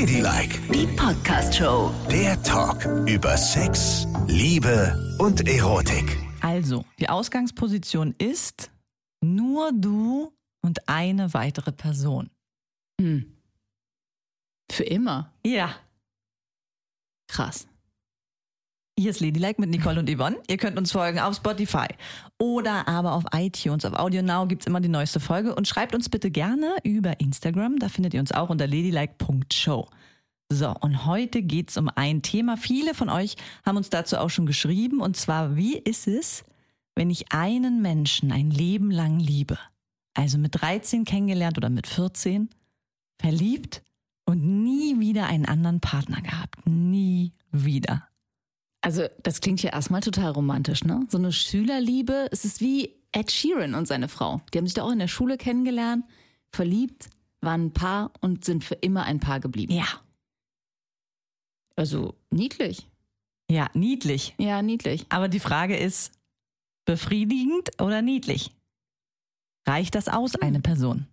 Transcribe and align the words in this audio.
Ladylike, 0.00 0.60
Die 0.74 0.86
Podcast-Show. 0.94 1.90
der 2.10 2.42
Talk 2.42 2.84
über 3.08 3.34
Sex, 3.38 4.06
Liebe 4.26 4.94
und 5.18 5.48
Erotik. 5.48 6.18
Also, 6.42 6.84
die 7.00 7.08
Ausgangsposition 7.08 8.14
ist 8.18 8.70
nur 9.22 9.72
du 9.72 10.34
und 10.60 10.86
eine 10.86 11.32
weitere 11.32 11.72
Person. 11.72 12.28
Für 13.00 14.84
immer. 14.84 15.32
Ja. 15.42 15.74
Krass. 17.26 17.66
Hier 18.98 19.10
ist 19.10 19.20
Ladylike 19.20 19.60
mit 19.60 19.68
Nicole 19.68 20.00
und 20.00 20.08
Yvonne. 20.08 20.38
Ihr 20.48 20.56
könnt 20.56 20.78
uns 20.78 20.90
folgen 20.90 21.18
auf 21.18 21.36
Spotify 21.36 21.86
oder 22.38 22.88
aber 22.88 23.12
auf 23.12 23.24
iTunes. 23.34 23.84
Auf 23.84 23.92
Audio 23.92 24.22
Now 24.22 24.46
gibt's 24.46 24.66
immer 24.66 24.80
die 24.80 24.88
neueste 24.88 25.20
Folge 25.20 25.54
und 25.54 25.68
schreibt 25.68 25.94
uns 25.94 26.08
bitte 26.08 26.30
gerne 26.30 26.76
über 26.82 27.20
Instagram. 27.20 27.78
Da 27.78 27.90
findet 27.90 28.14
ihr 28.14 28.20
uns 28.20 28.32
auch 28.32 28.48
unter 28.48 28.66
ladylike.show. 28.66 29.86
So, 30.50 30.74
und 30.80 31.04
heute 31.04 31.42
geht's 31.42 31.76
um 31.76 31.90
ein 31.94 32.22
Thema. 32.22 32.56
Viele 32.56 32.94
von 32.94 33.10
euch 33.10 33.36
haben 33.66 33.76
uns 33.76 33.90
dazu 33.90 34.16
auch 34.16 34.30
schon 34.30 34.46
geschrieben. 34.46 35.02
Und 35.02 35.18
zwar, 35.18 35.56
wie 35.56 35.76
ist 35.76 36.08
es, 36.08 36.46
wenn 36.94 37.10
ich 37.10 37.32
einen 37.32 37.82
Menschen 37.82 38.32
ein 38.32 38.50
Leben 38.50 38.90
lang 38.90 39.18
liebe? 39.18 39.58
Also 40.14 40.38
mit 40.38 40.62
13 40.62 41.04
kennengelernt 41.04 41.58
oder 41.58 41.68
mit 41.68 41.86
14, 41.86 42.48
verliebt 43.20 43.82
und 44.24 44.42
nie 44.64 44.98
wieder 45.00 45.26
einen 45.26 45.44
anderen 45.44 45.80
Partner 45.80 46.22
gehabt. 46.22 46.66
Nie 46.66 47.34
wieder. 47.52 48.08
Also, 48.82 49.06
das 49.22 49.40
klingt 49.40 49.62
ja 49.62 49.70
erstmal 49.72 50.00
total 50.00 50.30
romantisch, 50.30 50.84
ne? 50.84 51.06
So 51.08 51.18
eine 51.18 51.32
Schülerliebe. 51.32 52.28
Es 52.30 52.44
ist 52.44 52.60
wie 52.60 52.94
Ed 53.12 53.32
Sheeran 53.32 53.74
und 53.74 53.88
seine 53.88 54.08
Frau. 54.08 54.40
Die 54.52 54.58
haben 54.58 54.66
sich 54.66 54.74
da 54.74 54.82
auch 54.84 54.92
in 54.92 54.98
der 54.98 55.08
Schule 55.08 55.38
kennengelernt, 55.38 56.04
verliebt, 56.52 57.10
waren 57.40 57.66
ein 57.66 57.72
Paar 57.72 58.12
und 58.20 58.44
sind 58.44 58.64
für 58.64 58.74
immer 58.74 59.04
ein 59.04 59.20
Paar 59.20 59.40
geblieben. 59.40 59.72
Ja. 59.72 59.86
Also, 61.74 62.14
niedlich. 62.30 62.88
Ja, 63.50 63.68
niedlich. 63.74 64.34
Ja, 64.38 64.62
niedlich. 64.62 65.06
Aber 65.08 65.28
die 65.28 65.40
Frage 65.40 65.76
ist, 65.76 66.12
befriedigend 66.84 67.70
oder 67.80 68.02
niedlich? 68.02 68.52
Reicht 69.66 69.94
das 69.94 70.08
aus, 70.08 70.36
eine 70.36 70.60
Person? 70.60 71.06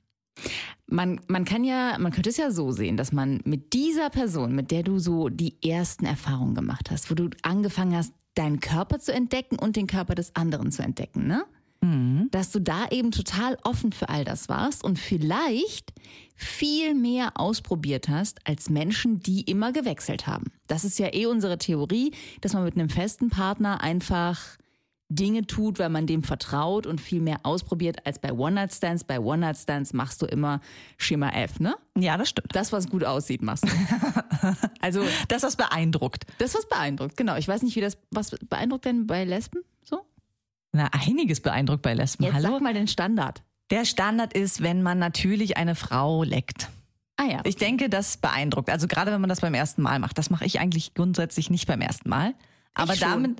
Man, 0.87 1.21
man 1.27 1.45
kann 1.45 1.63
ja, 1.63 1.97
man 1.99 2.11
könnte 2.11 2.29
es 2.29 2.37
ja 2.37 2.51
so 2.51 2.71
sehen, 2.71 2.97
dass 2.97 3.11
man 3.11 3.41
mit 3.45 3.73
dieser 3.73 4.09
Person, 4.09 4.53
mit 4.53 4.69
der 4.71 4.83
du 4.83 4.99
so 4.99 5.29
die 5.29 5.57
ersten 5.63 6.05
Erfahrungen 6.05 6.55
gemacht 6.55 6.91
hast, 6.91 7.09
wo 7.09 7.15
du 7.15 7.29
angefangen 7.41 7.95
hast, 7.95 8.13
deinen 8.35 8.59
Körper 8.59 8.99
zu 8.99 9.13
entdecken 9.13 9.57
und 9.57 9.75
den 9.75 9.87
Körper 9.87 10.15
des 10.15 10.35
anderen 10.35 10.71
zu 10.71 10.83
entdecken, 10.83 11.27
ne? 11.27 11.45
Dass 12.31 12.51
du 12.51 12.59
da 12.59 12.87
eben 12.89 13.11
total 13.11 13.57
offen 13.63 13.91
für 13.91 14.07
all 14.09 14.23
das 14.23 14.47
warst 14.49 14.83
und 14.83 14.97
vielleicht 14.97 15.91
viel 16.35 16.95
mehr 16.95 17.33
ausprobiert 17.35 18.07
hast 18.07 18.39
als 18.47 18.69
Menschen, 18.69 19.19
die 19.19 19.41
immer 19.41 19.71
gewechselt 19.73 20.25
haben. 20.25 20.45
Das 20.67 20.85
ist 20.85 20.97
ja 20.97 21.13
eh 21.13 21.25
unsere 21.25 21.57
Theorie, 21.57 22.11
dass 22.41 22.53
man 22.53 22.63
mit 22.63 22.75
einem 22.75 22.89
festen 22.89 23.29
Partner 23.29 23.81
einfach 23.81 24.57
Dinge 25.15 25.45
tut, 25.47 25.79
weil 25.79 25.89
man 25.89 26.07
dem 26.07 26.23
vertraut 26.23 26.85
und 26.87 26.99
viel 27.01 27.21
mehr 27.21 27.39
ausprobiert 27.43 28.05
als 28.05 28.19
bei 28.19 28.31
One-Night-Stands. 28.31 29.03
Bei 29.03 29.19
One-Night-Stands 29.19 29.93
machst 29.93 30.21
du 30.21 30.25
immer 30.25 30.59
Schema 30.97 31.29
F, 31.29 31.59
ne? 31.59 31.75
Ja, 31.97 32.17
das 32.17 32.29
stimmt. 32.29 32.55
Das, 32.55 32.71
was 32.71 32.89
gut 32.89 33.03
aussieht, 33.03 33.41
machst 33.41 33.65
du. 33.65 33.69
also, 34.81 35.03
Das, 35.27 35.43
was 35.43 35.55
beeindruckt. 35.55 36.25
das, 36.39 36.55
was 36.55 36.67
beeindruckt, 36.67 37.17
genau. 37.17 37.35
Ich 37.37 37.47
weiß 37.47 37.61
nicht, 37.63 37.75
wie 37.75 37.81
das, 37.81 37.97
was 38.11 38.31
beeindruckt 38.49 38.85
denn 38.85 39.07
bei 39.07 39.23
Lesben 39.23 39.59
so? 39.83 40.01
Na, 40.71 40.89
einiges 40.91 41.41
beeindruckt 41.41 41.81
bei 41.81 41.93
Lesben. 41.93 42.23
Jetzt 42.23 42.33
Hallo? 42.35 42.51
sag 42.53 42.61
mal 42.61 42.73
den 42.73 42.87
Standard. 42.87 43.43
Der 43.69 43.85
Standard 43.85 44.33
ist, 44.33 44.61
wenn 44.61 44.81
man 44.83 44.99
natürlich 44.99 45.57
eine 45.57 45.75
Frau 45.75 46.23
leckt. 46.23 46.69
Ah 47.17 47.25
ja. 47.25 47.41
Ich 47.43 47.55
denke, 47.57 47.89
das 47.89 48.17
beeindruckt. 48.17 48.69
Also 48.69 48.87
gerade 48.87 49.11
wenn 49.11 49.21
man 49.21 49.29
das 49.29 49.41
beim 49.41 49.53
ersten 49.53 49.81
Mal 49.83 49.99
macht. 49.99 50.17
Das 50.17 50.29
mache 50.29 50.45
ich 50.45 50.59
eigentlich 50.59 50.93
grundsätzlich 50.95 51.49
nicht 51.49 51.67
beim 51.67 51.79
ersten 51.81 52.09
Mal. 52.09 52.33
Aber 52.73 52.93
Ich 52.93 52.99
schon. 52.99 53.35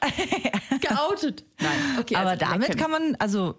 geoutet. 0.80 1.44
Nein, 1.60 1.98
okay. 1.98 2.16
aber 2.16 2.30
also 2.30 2.44
damit 2.44 2.76
kann 2.78 2.90
man, 2.90 3.16
also 3.18 3.54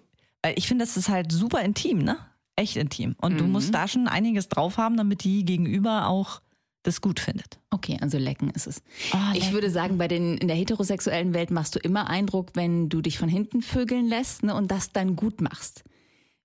ich 0.56 0.66
finde, 0.68 0.84
das 0.84 0.96
ist 0.96 1.08
halt 1.08 1.32
super 1.32 1.60
intim, 1.62 1.98
ne? 1.98 2.16
Echt 2.56 2.76
intim. 2.76 3.14
Und 3.20 3.38
du 3.38 3.44
Mhm. 3.44 3.52
musst 3.52 3.74
da 3.74 3.88
schon 3.88 4.08
einiges 4.08 4.48
drauf 4.48 4.76
haben, 4.78 4.96
damit 4.96 5.24
die 5.24 5.44
Gegenüber 5.44 6.06
auch 6.08 6.40
das 6.82 7.00
gut 7.02 7.20
findet. 7.20 7.58
Okay, 7.70 7.98
also 8.00 8.16
lecken 8.16 8.48
ist 8.50 8.66
es. 8.66 8.82
Oh, 9.12 9.16
ich 9.34 9.40
lecken. 9.40 9.52
würde 9.52 9.70
sagen, 9.70 9.98
bei 9.98 10.08
den 10.08 10.38
in 10.38 10.48
der 10.48 10.56
heterosexuellen 10.56 11.34
Welt 11.34 11.50
machst 11.50 11.74
du 11.74 11.78
immer 11.78 12.08
Eindruck, 12.08 12.50
wenn 12.54 12.88
du 12.88 13.02
dich 13.02 13.18
von 13.18 13.28
hinten 13.28 13.60
vögeln 13.60 14.06
lässt 14.08 14.42
ne, 14.42 14.54
und 14.54 14.70
das 14.70 14.90
dann 14.90 15.14
gut 15.16 15.40
machst. 15.42 15.84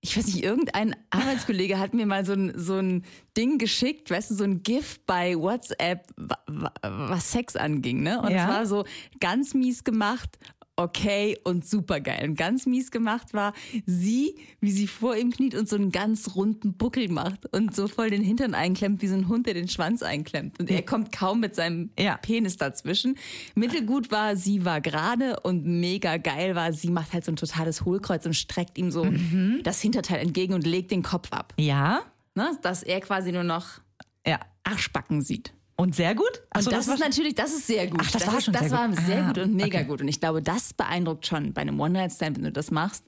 Ich 0.08 0.16
weiß 0.16 0.26
nicht, 0.26 0.44
irgendein 0.44 0.94
Arbeitskollege 1.10 1.80
hat 1.80 1.92
mir 1.92 2.06
mal 2.06 2.24
so 2.24 2.32
ein, 2.32 2.52
so 2.56 2.76
ein 2.76 3.04
Ding 3.36 3.58
geschickt, 3.58 4.08
weißt 4.10 4.30
du, 4.30 4.34
so 4.34 4.44
ein 4.44 4.62
GIF 4.62 5.00
bei 5.04 5.34
WhatsApp, 5.36 6.06
wa- 6.16 6.38
wa- 6.46 6.72
was 6.82 7.32
Sex 7.32 7.56
anging, 7.56 8.02
ne? 8.04 8.20
Und 8.22 8.30
Ja. 8.30 8.44
es 8.44 8.48
war 8.48 8.66
so 8.66 8.84
ganz 9.18 9.52
mies 9.52 9.82
gemacht, 9.82 10.38
okay 10.76 11.38
und 11.44 11.66
super 11.66 12.00
geil. 12.00 12.28
Und 12.28 12.36
ganz 12.36 12.66
mies 12.66 12.90
gemacht 12.90 13.32
war 13.34 13.52
sie, 13.86 14.36
wie 14.60 14.70
sie 14.70 14.86
vor 14.86 15.16
ihm 15.16 15.30
kniet 15.30 15.54
und 15.54 15.68
so 15.68 15.76
einen 15.76 15.90
ganz 15.90 16.34
runden 16.36 16.74
Buckel 16.74 17.08
macht 17.08 17.46
und 17.54 17.74
so 17.74 17.88
voll 17.88 18.10
den 18.10 18.22
Hintern 18.22 18.54
einklemmt, 18.54 19.00
wie 19.02 19.08
so 19.08 19.14
ein 19.14 19.28
Hund, 19.28 19.46
der 19.46 19.54
den 19.54 19.68
Schwanz 19.68 20.02
einklemmt. 20.02 20.60
Und 20.60 20.70
er 20.70 20.82
kommt 20.82 21.12
kaum 21.12 21.40
mit 21.40 21.54
seinem 21.54 21.90
Ja. 21.98 22.16
Penis 22.18 22.56
dazwischen. 22.56 23.16
Mittelgut 23.54 24.10
war, 24.10 24.36
sie 24.36 24.64
war 24.64 24.80
gerade 24.80 25.40
und 25.40 25.64
mega 25.64 26.16
geil 26.18 26.54
war, 26.54 26.72
sie 26.72 26.90
macht 26.90 27.12
halt 27.12 27.24
so 27.24 27.32
ein 27.32 27.36
totales 27.36 27.84
Hohlkreuz 27.84 28.26
und 28.26 28.34
streckt 28.34 28.76
ihm 28.78 28.90
so 28.90 29.04
Mhm. 29.04 29.60
das 29.62 29.80
Hinterteil 29.80 30.20
entgegen 30.20 30.52
und 30.54 30.66
legt 30.66 30.90
den 30.90 31.02
Kopf 31.02 31.32
ab. 31.32 31.54
Ja, 31.58 32.02
Ne? 32.34 32.50
Dass 32.60 32.82
er 32.82 33.00
quasi 33.00 33.32
nur 33.32 33.44
noch 33.44 33.80
ja. 34.26 34.38
Arschbacken 34.62 35.22
sieht. 35.22 35.54
Und 35.78 35.94
sehr 35.94 36.14
gut? 36.14 36.42
Ach 36.50 36.58
Und 36.58 36.62
so, 36.64 36.70
das, 36.70 36.86
war 36.88 36.94
ist 36.94 37.00
natürlich, 37.00 37.34
das 37.34 37.52
ist 37.52 37.66
sehr 37.66 37.86
gut. 37.86 38.00
Ach, 38.02 38.10
das 38.10 38.26
war 38.26 38.38
ist, 38.38 38.44
schon 38.44 38.54
das 38.54 38.62
sehr 38.62 38.70
war 38.72 38.88
gut. 38.88 38.98
sehr 39.00 39.24
Ah, 39.24 39.28
gut 39.28 39.38
und 39.38 39.54
mega 39.54 39.78
okay. 39.80 39.86
gut. 39.88 40.00
Und 40.00 40.08
ich 40.08 40.20
glaube, 40.20 40.40
das 40.42 40.72
beeindruckt 40.72 41.26
schon 41.26 41.52
bei 41.52 41.60
einem 41.60 41.78
One-Night-Stand, 41.78 42.38
wenn 42.38 42.44
du 42.44 42.52
das 42.52 42.70
machst. 42.70 43.04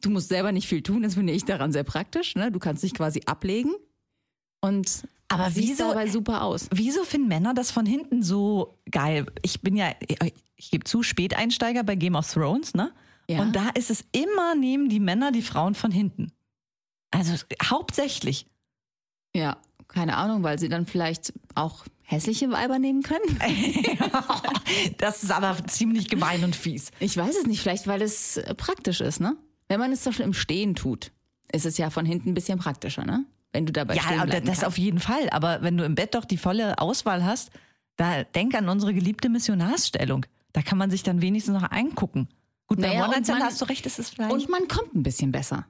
Du 0.00 0.08
musst 0.10 0.28
selber 0.28 0.52
nicht 0.52 0.66
viel 0.68 0.82
tun, 0.82 1.02
das 1.02 1.14
finde 1.14 1.32
ich 1.34 1.44
daran 1.44 1.70
sehr 1.70 1.84
praktisch. 1.84 2.34
Ne? 2.34 2.50
Du 2.50 2.58
kannst 2.58 2.82
dich 2.82 2.94
quasi 2.94 3.20
ablegen 3.26 3.74
und 4.60 5.02
Aber 5.28 5.54
wieso- 5.54 5.88
dabei 5.88 6.08
super 6.08 6.42
aus. 6.42 6.68
Wieso 6.72 7.04
finden 7.04 7.28
Männer 7.28 7.52
das 7.54 7.70
von 7.70 7.84
hinten 7.86 8.22
so 8.22 8.78
geil? 8.90 9.26
Ich 9.42 9.60
bin 9.60 9.76
ja, 9.76 9.92
ich 10.56 10.70
gebe 10.70 10.84
zu, 10.84 11.02
Späteinsteiger 11.02 11.84
bei 11.84 11.94
Game 11.94 12.14
of 12.16 12.30
Thrones, 12.32 12.74
ne? 12.74 12.92
Ja. 13.28 13.40
Und 13.42 13.54
da 13.54 13.68
ist 13.70 13.90
es 13.90 14.04
immer, 14.12 14.54
nehmen 14.54 14.88
die 14.88 14.98
Männer 14.98 15.30
die 15.30 15.42
Frauen 15.42 15.74
von 15.74 15.92
hinten. 15.92 16.32
Also 17.10 17.34
hauptsächlich. 17.62 18.46
Ja, 19.34 19.56
keine 19.92 20.16
Ahnung, 20.16 20.42
weil 20.42 20.58
sie 20.58 20.68
dann 20.68 20.86
vielleicht 20.86 21.32
auch 21.54 21.84
hässliche 22.02 22.50
Weiber 22.50 22.78
nehmen 22.78 23.02
können. 23.02 23.38
Das 24.98 25.22
ist 25.22 25.30
aber 25.30 25.56
ziemlich 25.66 26.08
gemein 26.08 26.44
und 26.44 26.56
fies. 26.56 26.90
Ich 27.00 27.16
weiß 27.16 27.36
es 27.36 27.46
nicht, 27.46 27.60
vielleicht 27.60 27.86
weil 27.86 28.02
es 28.02 28.40
praktisch 28.56 29.00
ist, 29.00 29.20
ne? 29.20 29.36
Wenn 29.68 29.80
man 29.80 29.92
es 29.92 30.02
Beispiel 30.04 30.24
im 30.24 30.32
Stehen 30.34 30.74
tut, 30.74 31.12
ist 31.52 31.66
es 31.66 31.78
ja 31.78 31.90
von 31.90 32.06
hinten 32.06 32.30
ein 32.30 32.34
bisschen 32.34 32.58
praktischer, 32.58 33.04
ne? 33.04 33.24
Wenn 33.52 33.66
du 33.66 33.72
dabei 33.72 33.94
Ja, 33.96 34.02
stehen 34.02 34.22
bleiben 34.22 34.46
das 34.46 34.60
kannst. 34.60 34.64
auf 34.64 34.78
jeden 34.78 34.98
Fall. 34.98 35.28
Aber 35.30 35.62
wenn 35.62 35.76
du 35.76 35.84
im 35.84 35.94
Bett 35.94 36.14
doch 36.14 36.24
die 36.24 36.38
volle 36.38 36.78
Auswahl 36.78 37.24
hast, 37.24 37.50
da 37.96 38.24
denk 38.24 38.54
an 38.54 38.68
unsere 38.68 38.94
geliebte 38.94 39.28
Missionarsstellung. 39.28 40.24
Da 40.52 40.62
kann 40.62 40.78
man 40.78 40.90
sich 40.90 41.02
dann 41.02 41.20
wenigstens 41.22 41.54
noch 41.54 41.64
eingucken. 41.70 42.28
Gut, 42.66 42.80
bei 42.80 42.88
Naja, 42.88 43.04
One 43.04 43.14
Night 43.16 43.24
Stand 43.24 43.38
man- 43.40 43.48
hast 43.48 43.60
du 43.60 43.66
recht, 43.66 43.84
ist 43.84 43.98
es 43.98 44.10
vielleicht. 44.10 44.32
Und 44.32 44.48
man 44.48 44.68
kommt 44.68 44.94
ein 44.94 45.02
bisschen 45.02 45.32
besser, 45.32 45.66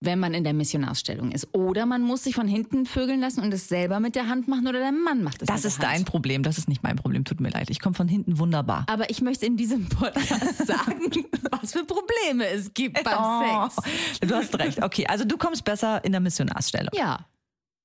wenn 0.00 0.20
man 0.20 0.32
in 0.32 0.44
der 0.44 0.52
Missionarsstellung 0.52 1.32
ist. 1.32 1.48
Oder 1.52 1.84
man 1.84 2.02
muss 2.02 2.22
sich 2.24 2.34
von 2.36 2.46
hinten 2.46 2.86
vögeln 2.86 3.20
lassen 3.20 3.40
und 3.40 3.52
es 3.52 3.68
selber 3.68 3.98
mit 3.98 4.14
der 4.14 4.28
Hand 4.28 4.46
machen 4.46 4.68
oder 4.68 4.78
der 4.78 4.92
Mann 4.92 5.24
macht 5.24 5.42
es 5.42 5.46
das 5.48 5.64
ist 5.64 5.82
dein 5.82 6.04
Problem, 6.04 6.44
das 6.44 6.56
ist 6.56 6.68
nicht 6.68 6.84
mein 6.84 6.94
Problem, 6.96 7.24
tut 7.24 7.40
mir 7.40 7.50
leid. 7.50 7.68
Ich 7.70 7.80
komme 7.80 7.94
von 7.96 8.06
hinten 8.06 8.38
wunderbar. 8.38 8.86
Aber 8.88 9.10
ich 9.10 9.22
möchte 9.22 9.46
in 9.46 9.56
diesem 9.56 9.88
Podcast 9.88 10.58
sagen, 10.66 11.10
was 11.50 11.72
für 11.72 11.84
Probleme 11.84 12.46
es 12.46 12.72
gibt 12.74 13.02
beim 13.02 13.18
Oh, 13.18 13.68
Sex. 13.68 14.20
du 14.20 14.34
hast 14.36 14.56
recht. 14.58 14.82
Okay, 14.82 15.06
also 15.08 15.24
du 15.24 15.36
kommst 15.36 15.64
besser 15.64 16.04
in 16.04 16.12
der 16.12 16.20
Missionarsstellung. 16.20 16.90
Ja, 16.94 17.26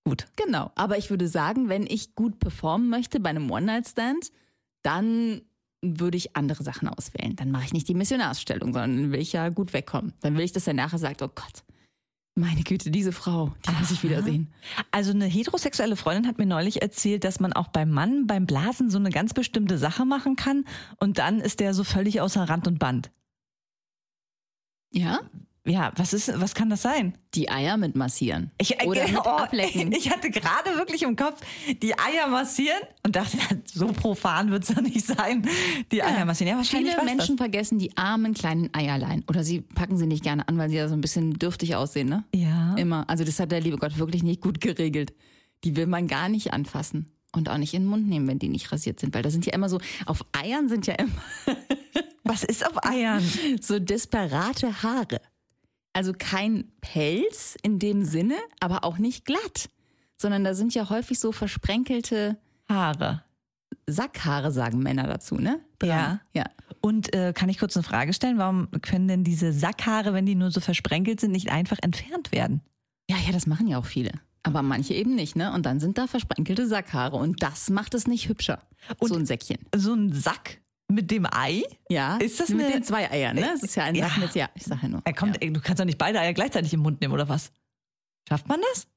Gut. 0.05 0.27
genau. 0.35 0.71
Aber 0.75 0.97
ich 0.99 1.09
würde 1.09 1.27
sagen, 1.27 1.67
wenn 1.69 1.87
ich 1.87 2.13
gut 2.13 2.39
performen 2.39 2.89
möchte 2.89 3.19
bei 3.19 3.29
einem 3.31 3.49
One-Night-Stand, 3.49 4.31
dann 4.83 5.41
würde 5.81 6.17
ich 6.17 6.35
andere 6.35 6.63
Sachen 6.63 6.87
auswählen. 6.89 7.35
Dann 7.35 7.51
mache 7.51 7.65
ich 7.65 7.73
nicht 7.73 7.87
die 7.87 7.93
Missionarsstellung, 7.95 8.71
sondern 8.73 9.11
will 9.11 9.19
ich 9.19 9.33
ja 9.33 9.49
gut 9.49 9.73
wegkommen. 9.73 10.13
Dann 10.21 10.37
will 10.37 10.43
ich, 10.45 10.51
dass 10.51 10.67
er 10.67 10.73
nachher 10.73 10.99
sagt, 10.99 11.21
oh 11.21 11.29
Gott, 11.33 11.63
meine 12.35 12.63
Güte, 12.63 12.89
diese 12.89 13.11
Frau, 13.11 13.53
die 13.67 13.71
muss 13.79 13.91
ich 13.91 14.01
wiedersehen. 14.03 14.51
Also 14.91 15.11
eine 15.11 15.25
heterosexuelle 15.25 15.95
Freundin 15.95 16.27
hat 16.27 16.39
mir 16.39 16.47
neulich 16.47 16.81
erzählt, 16.81 17.23
dass 17.23 17.39
man 17.39 17.53
auch 17.53 17.67
beim 17.67 17.91
Mann 17.91 18.25
beim 18.25 18.47
Blasen 18.47 18.89
so 18.89 18.97
eine 18.97 19.11
ganz 19.11 19.33
bestimmte 19.33 19.77
Sache 19.77 20.05
machen 20.05 20.35
kann 20.35 20.65
und 20.97 21.19
dann 21.19 21.39
ist 21.39 21.59
der 21.59 21.73
so 21.73 21.83
völlig 21.83 22.21
außer 22.21 22.43
Rand 22.43 22.67
und 22.67 22.79
Band. 22.79 23.11
Ja? 24.91 25.21
Ja, 25.65 25.93
was 25.95 26.11
ist, 26.11 26.41
was 26.41 26.55
kann 26.55 26.69
das 26.69 26.81
sein? 26.81 27.17
Die 27.35 27.49
Eier 27.49 27.77
mit 27.77 27.95
massieren. 27.95 28.51
Ich, 28.57 28.83
Oder 28.85 29.07
mit 29.07 29.17
oh, 29.17 29.29
ablecken. 29.29 29.93
Ich 29.93 30.09
hatte 30.11 30.29
gerade 30.29 30.75
wirklich 30.75 31.03
im 31.03 31.15
Kopf 31.15 31.39
die 31.81 31.97
Eier 31.97 32.27
massieren 32.27 32.81
und 33.05 33.15
dachte, 33.15 33.37
so 33.65 33.87
profan 33.87 34.51
wird's 34.51 34.73
doch 34.73 34.81
nicht 34.81 35.05
sein. 35.05 35.47
Die 35.89 36.03
Eier 36.03 36.25
massieren. 36.25 36.51
Ja, 36.51 36.57
wahrscheinlich 36.57 36.93
Viele 36.93 37.05
Menschen 37.05 37.37
vergessen 37.37 37.79
die 37.79 37.95
armen 37.95 38.33
kleinen 38.33 38.73
Eierlein. 38.73 39.23
Oder 39.29 39.45
sie 39.45 39.61
packen 39.61 39.97
sie 39.97 40.05
nicht 40.05 40.23
gerne 40.23 40.45
an, 40.49 40.57
weil 40.57 40.69
sie 40.69 40.75
ja 40.75 40.89
so 40.89 40.95
ein 40.95 41.01
bisschen 41.01 41.39
dürftig 41.39 41.75
aussehen, 41.75 42.09
ne? 42.09 42.25
Das. 42.33 42.41
Ja. 42.41 42.75
Immer. 42.75 43.09
Also 43.09 43.23
das 43.23 43.39
hat 43.39 43.51
der 43.53 43.61
liebe 43.61 43.77
Gott 43.77 43.97
wirklich 43.97 44.23
nicht 44.23 44.41
gut 44.41 44.59
geregelt. 44.59 45.13
die 45.63 45.77
will 45.77 45.87
man 45.87 46.07
gar 46.09 46.27
nicht 46.27 46.51
anfassen. 46.51 47.13
Und 47.31 47.49
auch 47.49 47.57
nicht 47.57 47.73
in 47.73 47.83
den 47.83 47.89
Mund 47.89 48.07
nehmen, 48.09 48.27
wenn 48.27 48.37
die 48.37 48.49
nicht 48.49 48.71
rasiert 48.71 48.99
sind. 48.99 49.15
Weil 49.15 49.23
da 49.23 49.31
sind 49.31 49.45
ja 49.45 49.53
immer 49.53 49.69
so, 49.69 49.79
auf 50.05 50.25
Eiern 50.33 50.67
sind 50.67 50.85
ja 50.87 50.95
immer 50.95 51.11
Was 52.23 52.43
ist 52.43 52.65
auf 52.65 52.83
Eiern? 52.85 53.23
so 53.61 53.79
disparate 53.79 54.83
Haare. 54.83 55.19
Also 55.93 56.13
kein 56.17 56.65
Pelz 56.81 57.55
in 57.61 57.79
dem 57.79 58.03
Sinne, 58.03 58.35
aber 58.59 58.83
auch 58.83 58.97
nicht 58.97 59.25
glatt. 59.25 59.69
Sondern 60.17 60.43
da 60.43 60.53
sind 60.55 60.73
ja 60.73 60.89
häufig 60.89 61.19
so 61.19 61.31
versprenkelte 61.31 62.37
Haare. 62.69 63.23
Sackhaare, 63.87 64.51
sagen 64.51 64.79
Männer 64.79 65.03
dazu, 65.07 65.35
ne? 65.35 65.59
Ja. 65.83 66.19
Ja. 66.33 66.45
Und 66.81 67.13
äh, 67.13 67.33
kann 67.33 67.49
ich 67.49 67.59
kurz 67.59 67.75
eine 67.75 67.83
Frage 67.83 68.13
stellen? 68.13 68.37
Warum 68.37 68.69
können 68.81 69.07
denn 69.07 69.23
diese 69.23 69.51
Sackhaare, 69.51 70.13
wenn 70.13 70.25
die 70.25 70.35
nur 70.35 70.51
so 70.51 70.61
versprenkelt 70.61 71.19
sind, 71.19 71.31
nicht 71.31 71.51
einfach 71.51 71.77
entfernt 71.81 72.31
werden? 72.31 72.61
Ja, 73.09 73.17
ja, 73.25 73.31
das 73.31 73.47
machen 73.47 73.67
ja 73.67 73.77
auch 73.77 73.85
viele. 73.85 74.11
Aber 74.43 74.61
manche 74.61 74.93
eben 74.93 75.15
nicht, 75.15 75.35
ne? 75.35 75.53
Und 75.53 75.65
dann 75.65 75.79
sind 75.79 75.97
da 75.97 76.07
versprenkelte 76.07 76.67
Sackhaare. 76.67 77.17
Und 77.17 77.43
das 77.43 77.69
macht 77.69 77.93
es 77.93 78.07
nicht 78.07 78.29
hübscher. 78.29 78.61
Und- 78.99 79.09
so 79.09 79.15
ein 79.15 79.25
Säckchen. 79.25 79.59
So 79.75 79.93
ein 79.93 80.11
Sack 80.13 80.59
mit 80.87 81.09
dem 81.11 81.25
Ei? 81.31 81.63
Ja. 81.89 82.17
Ist 82.17 82.39
das 82.39 82.49
mit 82.49 82.61
eine- 82.65 82.73
den 82.73 82.83
zwei 82.83 83.09
Eiern, 83.09 83.35
ne? 83.35 83.41
Das 83.53 83.63
ist 83.63 83.75
ja 83.75 83.83
ein 83.83 83.95
Ja. 83.95 84.09
Mit, 84.19 84.35
ja, 84.35 84.49
ich 84.55 84.63
sag 84.63 84.81
ja 84.83 84.89
nur. 84.89 85.01
Er 85.05 85.13
kommt, 85.13 85.41
ey, 85.41 85.51
du 85.51 85.59
kannst 85.59 85.79
doch 85.79 85.85
nicht 85.85 85.97
beide 85.97 86.19
Eier 86.19 86.33
gleichzeitig 86.33 86.73
im 86.73 86.81
Mund 86.81 87.01
nehmen, 87.01 87.13
oder 87.13 87.27
was? 87.29 87.51
Schafft 88.29 88.47
man 88.47 88.61
das? 88.73 88.87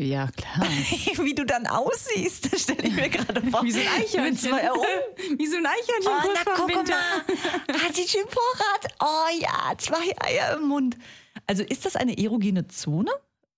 Ja, 0.00 0.28
klar. 0.28 0.64
Wie 1.24 1.34
du 1.34 1.44
dann 1.44 1.66
aussiehst, 1.66 2.52
das 2.52 2.62
stelle 2.62 2.82
ich 2.84 2.94
mir 2.94 3.08
gerade 3.08 3.42
vor. 3.50 3.64
Wie 3.64 3.72
so 3.72 3.80
ein 3.80 3.86
Eichhörnchen. 3.88 4.24
Mit 4.30 4.40
zwei 4.40 4.70
Augen. 4.70 4.84
Wie 5.38 5.46
so 5.46 5.56
ein 5.56 5.66
Eichhörnchen 5.66 6.12
Oh, 6.24 6.30
na, 6.34 6.52
guck 6.54 6.68
Winter. 6.68 6.92
mal. 6.94 7.80
Hat 7.82 7.96
die 7.96 8.06
schön 8.08 8.24
Vorrat. 8.28 8.94
Oh 9.00 9.40
ja, 9.40 9.76
zwei 9.78 10.14
Eier 10.24 10.56
im 10.56 10.68
Mund. 10.68 10.96
Also 11.46 11.62
ist 11.64 11.84
das 11.84 11.96
eine 11.96 12.16
erogene 12.16 12.68
Zone? 12.68 13.10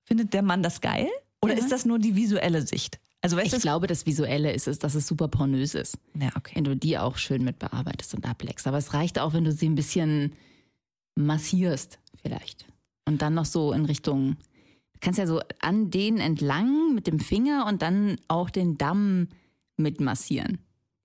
Findet 0.04 0.32
der 0.32 0.42
Mann 0.42 0.62
das 0.62 0.80
geil? 0.80 1.10
Oder 1.42 1.54
Ja. 1.54 1.60
ist 1.60 1.70
das 1.72 1.84
nur 1.84 1.98
die 1.98 2.16
visuelle 2.16 2.66
Sicht? 2.66 2.98
Also 3.22 3.36
weißt 3.36 3.46
Ich 3.46 3.52
das- 3.52 3.62
glaube, 3.62 3.86
das 3.86 4.06
Visuelle 4.06 4.52
ist 4.52 4.66
es, 4.66 4.78
dass 4.78 4.94
es 4.94 5.06
super 5.06 5.28
pornös 5.28 5.74
ist. 5.74 5.98
ja, 6.18 6.30
okay. 6.36 6.52
Wenn 6.54 6.64
du 6.64 6.74
die 6.76 6.96
auch 6.98 7.16
schön 7.18 7.44
mit 7.44 7.58
bearbeitest 7.58 8.14
und 8.14 8.26
ableckst. 8.26 8.66
Aber 8.66 8.78
es 8.78 8.94
reicht 8.94 9.18
auch, 9.18 9.34
wenn 9.34 9.44
du 9.44 9.52
sie 9.52 9.68
ein 9.68 9.74
bisschen 9.74 10.32
massierst, 11.16 11.98
vielleicht. 12.22 12.66
Und 13.06 13.22
dann 13.22 13.34
noch 13.34 13.44
so 13.44 13.72
in 13.72 13.84
Richtung, 13.84 14.36
du 14.94 15.00
kannst 15.00 15.18
ja 15.18 15.26
so 15.26 15.40
an 15.60 15.90
denen 15.90 16.18
entlang 16.18 16.94
mit 16.94 17.06
dem 17.06 17.20
Finger 17.20 17.66
und 17.66 17.82
dann 17.82 18.16
auch 18.28 18.50
den 18.50 18.78
Damm 18.78 19.28
mit 19.76 20.00
massieren. 20.00 20.58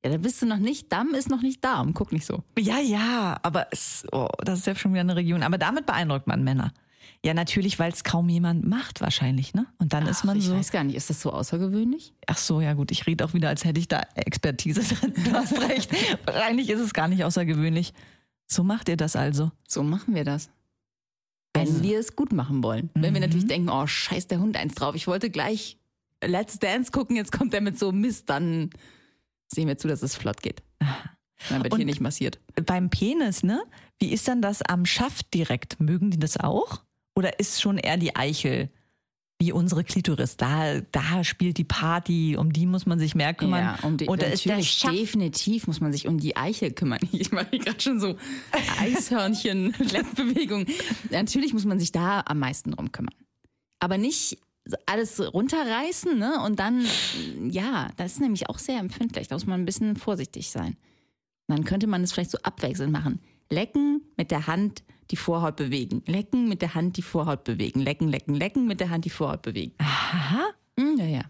Ja, 0.06 0.12
da 0.12 0.18
bist 0.18 0.42
du 0.42 0.46
noch 0.46 0.58
nicht, 0.60 0.92
Damm 0.94 1.16
ist 1.16 1.30
noch 1.30 1.42
nicht 1.42 1.64
Darm, 1.64 1.94
guck 1.96 2.12
nicht 2.12 2.26
so. 2.26 2.44
Ja, 2.60 2.80
ja, 2.80 3.40
aber 3.42 3.68
es, 3.72 4.06
oh, 4.12 4.28
das 4.44 4.60
ist 4.60 4.68
ja 4.68 4.76
schon 4.76 4.92
wieder 4.94 5.02
eine 5.02 5.16
Region. 5.16 5.42
Aber 5.42 5.58
damit 5.58 5.86
beeindruckt 5.88 6.28
man 6.28 6.44
Männer. 6.44 6.72
Ja, 7.24 7.34
natürlich, 7.34 7.80
weil 7.80 7.92
es 7.92 8.04
kaum 8.04 8.30
jemand 8.30 8.66
macht 8.68 9.02
wahrscheinlich, 9.02 9.54
ne? 9.54 9.66
Und 9.80 9.94
dann 9.94 10.06
ist 10.08 10.24
man 10.24 10.38
ich 10.38 10.46
so, 10.46 10.56
weiß 10.56 10.72
gar 10.72 10.84
nicht, 10.84 10.96
ist 10.96 11.10
das 11.10 11.22
so 11.22 11.32
außergewöhnlich? 11.32 12.14
ach 12.28 12.38
so, 12.38 12.62
ja 12.62 12.74
gut, 12.74 12.92
ich 12.92 13.08
rede 13.08 13.26
auch 13.26 13.34
wieder, 13.34 13.50
als 13.50 13.66
hätte 13.66 13.80
ich 13.80 13.88
da 13.88 14.02
Expertise 14.16 14.82
drin. 14.96 15.14
Du 15.24 15.32
hast 15.34 15.60
recht. 15.62 15.92
Wahrscheinlich 16.26 16.70
ist 16.70 16.80
es 16.80 16.94
gar 16.94 17.08
nicht 17.08 17.24
außergewöhnlich. 17.24 17.94
So 18.48 18.64
macht 18.64 18.90
ihr 18.90 18.98
das 18.98 19.16
also. 19.16 19.52
So 19.68 19.82
machen 19.84 20.14
wir 20.14 20.24
das. 20.24 20.50
Wenn 21.54 21.68
Also- 21.68 21.84
wir 21.84 22.00
es 22.00 22.16
gut 22.16 22.32
machen 22.34 22.62
wollen. 22.64 22.90
Wenn 22.94 23.14
wir 23.14 23.22
Mhm. 23.22 23.28
natürlich 23.28 23.48
denken, 23.48 23.70
oh, 23.70 23.88
scheiß 23.88 24.28
der 24.28 24.40
Hund 24.40 24.56
eins 24.58 24.76
drauf, 24.76 24.94
ich 24.96 25.08
wollte 25.08 25.30
gleich 25.30 25.78
Let's 26.24 26.60
Dance 26.60 26.92
gucken, 26.92 27.16
jetzt 27.16 27.32
kommt 27.32 27.54
er 27.54 27.62
mit 27.62 27.78
so 27.80 27.92
Mist, 27.92 28.30
dann 28.30 28.70
sehen 29.48 29.68
wir 29.68 29.78
zu, 29.78 29.88
dass 29.88 30.02
es 30.02 30.16
flott 30.16 30.42
geht. 30.42 30.64
Dann 31.50 31.62
wird 31.64 31.74
Und- 31.74 31.80
hier 31.80 31.86
nicht 31.86 32.02
massiert. 32.02 32.40
Beim 32.66 32.90
Penis, 32.90 33.44
ne? 33.44 33.62
Wie 34.00 34.12
ist 34.12 34.28
dann 34.28 34.42
das 34.42 34.62
am 34.62 34.86
Schaft 34.86 35.34
direkt? 35.34 35.80
Mögen 35.80 36.12
die 36.12 36.18
das 36.20 36.38
auch? 36.38 36.84
Oder 37.16 37.40
ist 37.40 37.62
schon 37.62 37.78
eher 37.78 37.98
die 37.98 38.16
Eichel 38.16 38.70
wie 39.40 39.52
unsere 39.52 39.84
Klitoris? 39.84 40.38
Da, 40.38 40.82
da 40.92 41.24
spielt 41.24 41.58
die 41.58 41.64
Party, 41.64 42.36
um 42.38 42.52
die 42.52 42.66
muss 42.66 42.86
man 42.86 43.00
sich 43.00 43.16
mehr 43.16 43.34
kümmern. 43.34 43.64
Ja, 43.64 43.80
um 43.84 43.98
die, 43.98 44.08
Oder 44.08 44.32
ist 44.32 44.46
der 44.46 44.62
Schaft 44.62 44.94
definitiv 44.94 45.68
muss 45.68 45.80
man 45.80 45.92
sich 45.92 46.08
um 46.08 46.18
die 46.18 46.36
Eichel 46.36 46.72
kümmern. 46.72 47.00
Ich 47.12 47.32
mache 47.32 47.58
gerade 47.58 47.80
schon 47.80 48.00
so 48.00 48.18
Eishörnchen, 48.80 49.74
Lenkbewegung. 49.80 50.66
Natürlich 51.10 51.54
muss 51.54 51.66
man 51.66 51.80
sich 51.80 51.92
da 51.92 52.22
am 52.26 52.40
meisten 52.40 52.72
drum 52.72 52.92
kümmern. 52.92 53.16
Aber 53.80 53.98
nicht 53.98 54.38
alles 54.86 55.22
runterreißen, 55.34 56.18
ne? 56.18 56.42
Und 56.44 56.60
dann, 56.60 56.86
ja, 57.50 57.90
das 57.98 58.14
ist 58.14 58.20
nämlich 58.20 58.50
auch 58.50 58.58
sehr 58.58 58.80
empfindlich. 58.80 59.28
Da 59.28 59.36
muss 59.36 59.46
man 59.46 59.62
ein 59.62 59.66
bisschen 59.66 59.96
vorsichtig 59.96 60.50
sein. 60.50 60.76
Und 61.48 61.58
dann 61.58 61.66
könnte 61.66 61.88
man 61.88 62.04
es 62.04 62.12
vielleicht 62.12 62.32
so 62.32 62.40
abwechselnd 62.40 62.92
machen. 62.92 63.20
Lecken 63.50 64.02
mit 64.18 64.32
der 64.32 64.48
Hand 64.48 64.84
die 65.12 65.18
Vorhaut 65.18 65.56
bewegen. 65.56 66.04
Lecken 66.06 66.48
mit 66.48 66.62
der 66.62 66.76
Hand 66.76 66.98
die 66.98 67.02
Vorhaut 67.02 67.44
bewegen. 67.44 67.80
Lecken, 67.82 68.08
lecken, 68.08 68.36
lecken 68.36 68.68
mit 68.68 68.80
der 68.80 68.90
Hand 68.90 69.06
die 69.06 69.10
Vorhaut 69.10 69.42
bewegen. 69.42 69.74
Aha. 69.78 70.46
Hm, 70.80 70.98
ja, 70.98 71.06
ja. 71.06 71.22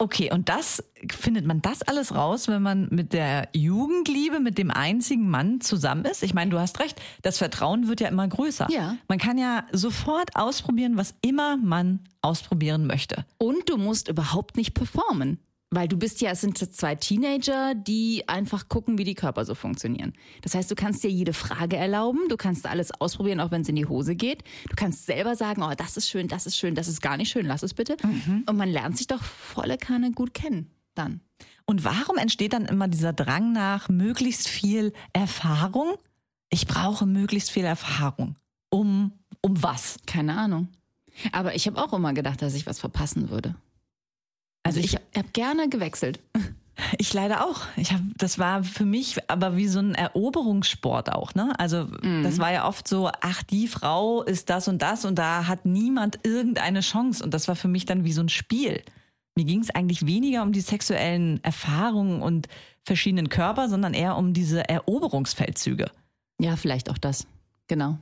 Okay, 0.00 0.32
und 0.32 0.48
das 0.48 0.84
findet 1.10 1.44
man 1.44 1.60
das 1.60 1.82
alles 1.82 2.14
raus, 2.14 2.46
wenn 2.46 2.62
man 2.62 2.86
mit 2.92 3.12
der 3.12 3.48
Jugendliebe, 3.52 4.38
mit 4.38 4.56
dem 4.56 4.70
einzigen 4.70 5.28
Mann 5.28 5.60
zusammen 5.60 6.04
ist? 6.04 6.22
Ich 6.22 6.34
meine, 6.34 6.52
du 6.52 6.58
hast 6.60 6.78
recht, 6.78 7.02
das 7.22 7.38
Vertrauen 7.38 7.88
wird 7.88 8.00
ja 8.00 8.06
immer 8.06 8.28
größer. 8.28 8.68
Ja. 8.70 8.96
Man 9.08 9.18
kann 9.18 9.38
ja 9.38 9.64
sofort 9.72 10.36
ausprobieren, 10.36 10.96
was 10.96 11.16
immer 11.20 11.56
man 11.56 11.98
ausprobieren 12.22 12.86
möchte. 12.86 13.24
Und 13.38 13.68
du 13.68 13.76
musst 13.76 14.06
überhaupt 14.06 14.56
nicht 14.56 14.72
performen. 14.72 15.40
Weil 15.70 15.86
du 15.86 15.98
bist 15.98 16.22
ja, 16.22 16.30
es 16.30 16.40
sind 16.40 16.56
zwei 16.56 16.94
Teenager, 16.94 17.74
die 17.74 18.26
einfach 18.26 18.68
gucken, 18.70 18.96
wie 18.96 19.04
die 19.04 19.14
Körper 19.14 19.44
so 19.44 19.54
funktionieren. 19.54 20.14
Das 20.40 20.54
heißt, 20.54 20.70
du 20.70 20.74
kannst 20.74 21.04
dir 21.04 21.10
jede 21.10 21.34
Frage 21.34 21.76
erlauben, 21.76 22.20
du 22.30 22.38
kannst 22.38 22.66
alles 22.66 22.90
ausprobieren, 22.90 23.38
auch 23.40 23.50
wenn 23.50 23.60
es 23.60 23.68
in 23.68 23.76
die 23.76 23.86
Hose 23.86 24.16
geht. 24.16 24.44
Du 24.70 24.76
kannst 24.76 25.04
selber 25.04 25.36
sagen, 25.36 25.62
oh, 25.62 25.74
das 25.76 25.98
ist 25.98 26.08
schön, 26.08 26.26
das 26.26 26.46
ist 26.46 26.56
schön, 26.56 26.74
das 26.74 26.88
ist 26.88 27.02
gar 27.02 27.18
nicht 27.18 27.30
schön, 27.30 27.44
lass 27.44 27.62
es 27.62 27.74
bitte. 27.74 27.96
Und 28.46 28.56
man 28.56 28.70
lernt 28.70 28.96
sich 28.96 29.08
doch 29.08 29.22
volle 29.22 29.76
Kanne 29.76 30.12
gut 30.12 30.32
kennen 30.32 30.70
dann. 30.98 31.20
Und 31.64 31.84
warum 31.84 32.16
entsteht 32.16 32.52
dann 32.52 32.66
immer 32.66 32.88
dieser 32.88 33.12
Drang 33.12 33.52
nach 33.52 33.88
möglichst 33.88 34.48
viel 34.48 34.92
Erfahrung? 35.12 35.96
Ich 36.50 36.66
brauche 36.66 37.06
möglichst 37.06 37.50
viel 37.50 37.64
Erfahrung. 37.64 38.36
Um, 38.70 39.12
um 39.40 39.62
was? 39.62 39.98
Keine 40.06 40.36
Ahnung. 40.36 40.68
Aber 41.32 41.54
ich 41.54 41.66
habe 41.66 41.80
auch 41.80 41.92
immer 41.92 42.12
gedacht, 42.12 42.42
dass 42.42 42.54
ich 42.54 42.66
was 42.66 42.80
verpassen 42.80 43.30
würde. 43.30 43.54
Also 44.68 44.80
ich 44.80 44.96
habe 45.16 45.28
gerne 45.32 45.68
gewechselt. 45.68 46.20
Ich 46.96 47.12
leider 47.12 47.44
auch. 47.44 47.62
Ich 47.76 47.92
hab, 47.92 48.00
das 48.18 48.38
war 48.38 48.62
für 48.62 48.84
mich 48.84 49.16
aber 49.28 49.56
wie 49.56 49.66
so 49.66 49.80
ein 49.80 49.96
Eroberungssport 49.96 51.12
auch, 51.12 51.34
ne? 51.34 51.52
Also 51.58 51.86
das 52.22 52.38
war 52.38 52.52
ja 52.52 52.68
oft 52.68 52.86
so, 52.86 53.10
ach, 53.20 53.42
die 53.42 53.66
Frau 53.66 54.22
ist 54.22 54.48
das 54.48 54.68
und 54.68 54.80
das 54.80 55.04
und 55.04 55.16
da 55.18 55.48
hat 55.48 55.66
niemand 55.66 56.20
irgendeine 56.22 56.78
Chance. 56.78 57.24
Und 57.24 57.34
das 57.34 57.48
war 57.48 57.56
für 57.56 57.66
mich 57.66 57.84
dann 57.84 58.04
wie 58.04 58.12
so 58.12 58.20
ein 58.20 58.28
Spiel. 58.28 58.80
Mir 59.34 59.44
ging 59.44 59.60
es 59.60 59.70
eigentlich 59.70 60.06
weniger 60.06 60.44
um 60.44 60.52
die 60.52 60.60
sexuellen 60.60 61.42
Erfahrungen 61.42 62.22
und 62.22 62.46
verschiedenen 62.84 63.28
Körper, 63.28 63.68
sondern 63.68 63.92
eher 63.92 64.16
um 64.16 64.32
diese 64.32 64.68
Eroberungsfeldzüge. 64.68 65.90
Ja, 66.40 66.54
vielleicht 66.54 66.90
auch 66.90 66.98
das. 66.98 67.26
Genau. 67.66 67.98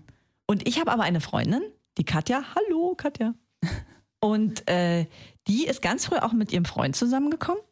Und 0.46 0.68
ich 0.68 0.78
habe 0.78 0.92
aber 0.92 1.04
eine 1.04 1.22
Freundin, 1.22 1.62
die 1.96 2.04
Katja. 2.04 2.42
Hallo, 2.54 2.94
Katja. 2.94 3.34
Und 4.20 4.68
äh, 4.68 5.06
die 5.48 5.66
ist 5.66 5.82
ganz 5.82 6.06
früh 6.06 6.16
auch 6.16 6.32
mit 6.32 6.52
ihrem 6.52 6.64
Freund 6.64 6.96
zusammengekommen, 6.96 7.62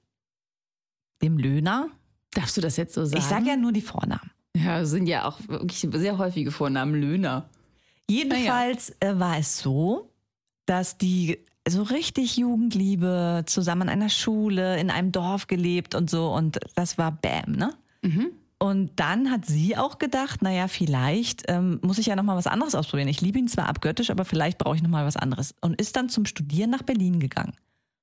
dem 1.23 1.38
Löhner. 1.38 1.88
Darfst 2.33 2.57
du 2.57 2.61
das 2.61 2.76
jetzt 2.76 2.95
so 2.95 3.04
sagen? 3.04 3.19
Ich 3.19 3.25
sage 3.25 3.47
ja 3.47 3.57
nur 3.57 3.73
die 3.73 3.81
Vornamen. 3.81 4.31
Ja, 4.57 4.81
das 4.81 4.90
sind 4.90 5.07
ja 5.07 5.26
auch 5.26 5.38
wirklich 5.49 5.87
sehr 5.93 6.19
häufige 6.19 6.52
Vornamen 6.52 6.95
Löhner. 6.95 7.49
Jedenfalls 8.09 8.95
äh, 9.00 9.19
war 9.19 9.38
es 9.38 9.59
so, 9.59 10.11
dass 10.66 10.99
die 10.99 11.38
so 11.66 11.83
richtig 11.83 12.37
Jugendliebe 12.37 13.45
zusammen 13.47 13.83
an 13.83 13.88
einer 13.88 14.11
Schule 14.11 14.78
in 14.78 14.90
einem 14.90 15.12
Dorf 15.12 15.47
gelebt 15.47 15.95
und 15.95 16.11
so 16.11 16.33
und 16.33 16.61
das 16.75 16.99
war 16.99 17.11
Bam, 17.11 17.52
ne? 17.52 17.75
Und 18.64 18.92
dann 18.97 19.30
hat 19.30 19.44
sie 19.44 19.76
auch 19.76 19.99
gedacht, 19.99 20.40
naja, 20.40 20.68
vielleicht 20.68 21.42
ähm, 21.49 21.80
muss 21.83 21.99
ich 21.99 22.06
ja 22.06 22.16
noch 22.16 22.23
mal 22.23 22.35
was 22.35 22.47
anderes 22.47 22.75
ausprobieren. 22.75 23.09
Ich 23.09 23.21
liebe 23.21 23.38
ihn 23.38 23.47
zwar 23.47 23.68
abgöttisch, 23.68 24.09
aber 24.09 24.25
vielleicht 24.25 24.56
brauche 24.56 24.75
ich 24.75 24.83
noch 24.83 24.88
mal 24.88 25.04
was 25.04 25.18
anderes. 25.18 25.54
Und 25.61 25.78
ist 25.78 25.97
dann 25.97 26.09
zum 26.09 26.25
Studieren 26.25 26.71
nach 26.71 26.83
Berlin 26.83 27.21
gegangen 27.21 27.52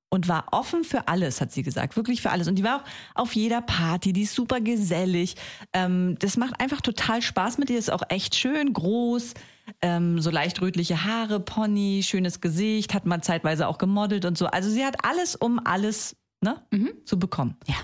und 0.08 0.28
war 0.28 0.44
offen 0.52 0.84
für 0.84 1.08
alles, 1.08 1.40
hat 1.40 1.50
sie 1.50 1.64
gesagt, 1.64 1.96
wirklich 1.96 2.22
für 2.22 2.30
alles. 2.30 2.46
Und 2.46 2.60
die 2.60 2.62
war 2.62 2.76
auch 2.76 3.22
auf 3.22 3.34
jeder 3.34 3.60
Party, 3.60 4.12
die 4.12 4.22
ist 4.22 4.36
super 4.36 4.60
gesellig. 4.60 5.34
Ähm, 5.72 6.14
das 6.20 6.36
macht 6.36 6.60
einfach 6.60 6.80
total 6.80 7.22
Spaß 7.22 7.58
mit 7.58 7.68
ihr, 7.68 7.78
ist 7.80 7.90
auch 7.90 8.04
echt 8.08 8.36
schön, 8.36 8.72
groß, 8.72 9.34
ähm, 9.80 10.20
so 10.20 10.30
leicht 10.30 10.62
rötliche 10.62 11.04
Haare, 11.04 11.40
Pony, 11.40 12.04
schönes 12.04 12.40
Gesicht, 12.40 12.94
hat 12.94 13.04
mal 13.04 13.20
zeitweise 13.20 13.66
auch 13.66 13.78
gemodelt 13.78 14.26
und 14.26 14.38
so. 14.38 14.46
Also 14.46 14.70
sie 14.70 14.84
hat 14.84 15.04
alles, 15.04 15.34
um 15.34 15.58
alles 15.64 16.14
ne, 16.40 16.62
zu 17.04 17.18
bekommen. 17.18 17.56
Ja. 17.66 17.74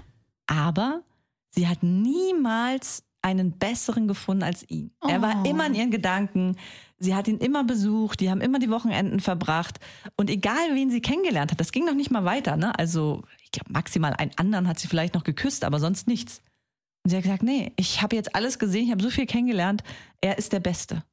Aber 0.47 1.03
sie 1.51 1.67
hat 1.69 1.83
niemals 1.83 3.03
einen 3.23 3.53
besseren 3.53 4.07
gefunden 4.07 4.43
als 4.45 4.69
ihn. 4.71 4.93
Er 5.07 5.21
war 5.23 5.43
Oh. 5.45 5.49
immer 5.49 5.67
in 5.67 5.75
ihren 5.75 5.91
Gedanken. 5.91 6.57
Sie 6.99 7.15
hat 7.15 7.29
ihn 7.29 7.39
immer 7.39 7.65
besucht, 7.65 8.21
die 8.21 8.31
haben 8.31 8.41
immer 8.41 8.59
die 8.59 8.71
Wochenenden 8.71 9.21
verbracht. 9.21 9.79
Und 10.17 10.31
egal, 10.31 10.75
wen 10.75 10.91
sie 10.91 11.01
kennengelernt 11.01 11.51
hat, 11.53 11.61
das 11.61 11.73
ging 11.73 11.85
noch 11.85 11.95
nicht 11.95 12.11
mal 12.11 12.25
weiter. 12.25 12.57
Ne? 12.57 12.77
Also, 12.79 13.23
ich 13.43 13.51
glaube, 13.51 13.73
maximal 13.73 14.15
einen 14.15 14.33
anderen 14.37 14.69
hat 14.69 14.79
sie 14.79 14.89
vielleicht 14.89 15.15
noch 15.15 15.25
geküsst, 15.25 15.65
aber 15.65 15.81
sonst 15.81 16.07
nichts. 16.07 16.43
Und 17.05 17.11
sie 17.11 17.17
hat 17.17 17.25
gesagt, 17.25 17.43
nee, 17.43 17.73
ich 17.77 18.03
habe 18.03 18.17
jetzt 18.17 18.35
alles 18.35 18.59
gesehen, 18.59 18.85
ich 18.87 18.91
habe 18.93 19.03
so 19.03 19.11
viel 19.11 19.27
kennengelernt, 19.27 19.83
er 20.21 20.39
ist 20.39 20.53
der 20.53 20.61
Beste. 20.61 21.05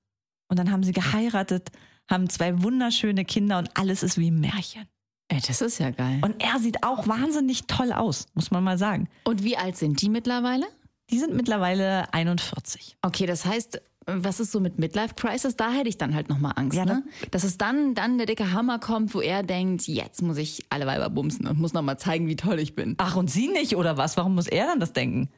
Und 0.47 0.59
dann 0.59 0.71
haben 0.71 0.83
sie 0.83 0.91
geheiratet, 0.91 1.69
haben 2.09 2.29
zwei 2.29 2.61
wunderschöne 2.61 3.25
Kinder 3.25 3.57
und 3.57 3.75
alles 3.77 4.03
ist 4.03 4.17
wie 4.19 4.29
ein 4.29 4.39
Märchen. 4.39 4.87
Ey, 5.27 5.41
das 5.45 5.61
ist 5.61 5.79
ja 5.79 5.89
geil. 5.89 6.21
Und 6.23 6.41
er 6.43 6.59
sieht 6.59 6.83
auch 6.83 7.07
wahnsinnig 7.07 7.65
toll 7.65 7.91
aus, 7.91 8.27
muss 8.35 8.51
man 8.51 8.63
mal 8.63 8.77
sagen. 8.77 9.09
Und 9.23 9.43
wie 9.43 9.57
alt 9.57 9.75
sind 9.75 10.01
die 10.01 10.09
mittlerweile? 10.09 10.65
Die 11.09 11.19
sind 11.19 11.33
mittlerweile 11.35 12.13
41. 12.13 12.97
Okay, 13.01 13.25
das 13.25 13.45
heißt, 13.45 13.81
was 14.07 14.39
ist 14.39 14.51
so 14.51 14.59
mit 14.59 14.77
Midlife 14.77 15.15
Crisis? 15.15 15.55
Da 15.55 15.71
hätte 15.71 15.89
ich 15.89 15.97
dann 15.97 16.13
halt 16.13 16.29
nochmal 16.29 16.53
Angst, 16.55 16.77
Ja, 16.77 16.85
ne? 16.85 17.03
Dass 17.31 17.43
es 17.43 17.57
dann, 17.57 17.95
dann 17.95 18.17
der 18.17 18.27
dicke 18.27 18.51
Hammer 18.53 18.77
kommt, 18.79 19.15
wo 19.15 19.21
er 19.21 19.41
denkt, 19.41 19.87
jetzt 19.87 20.21
muss 20.21 20.37
ich 20.37 20.63
alle 20.69 20.85
Weiber 20.85 21.09
bumsen 21.09 21.47
und 21.47 21.59
muss 21.59 21.73
nochmal 21.73 21.97
zeigen, 21.97 22.27
wie 22.27 22.35
toll 22.35 22.59
ich 22.59 22.75
bin. 22.75 22.93
Ach, 22.99 23.15
und 23.15 23.31
sie 23.31 23.47
nicht, 23.47 23.75
oder 23.75 23.97
was? 23.97 24.17
Warum 24.17 24.35
muss 24.35 24.47
er 24.47 24.67
dann 24.67 24.79
das 24.79 24.93
denken? 24.93 25.29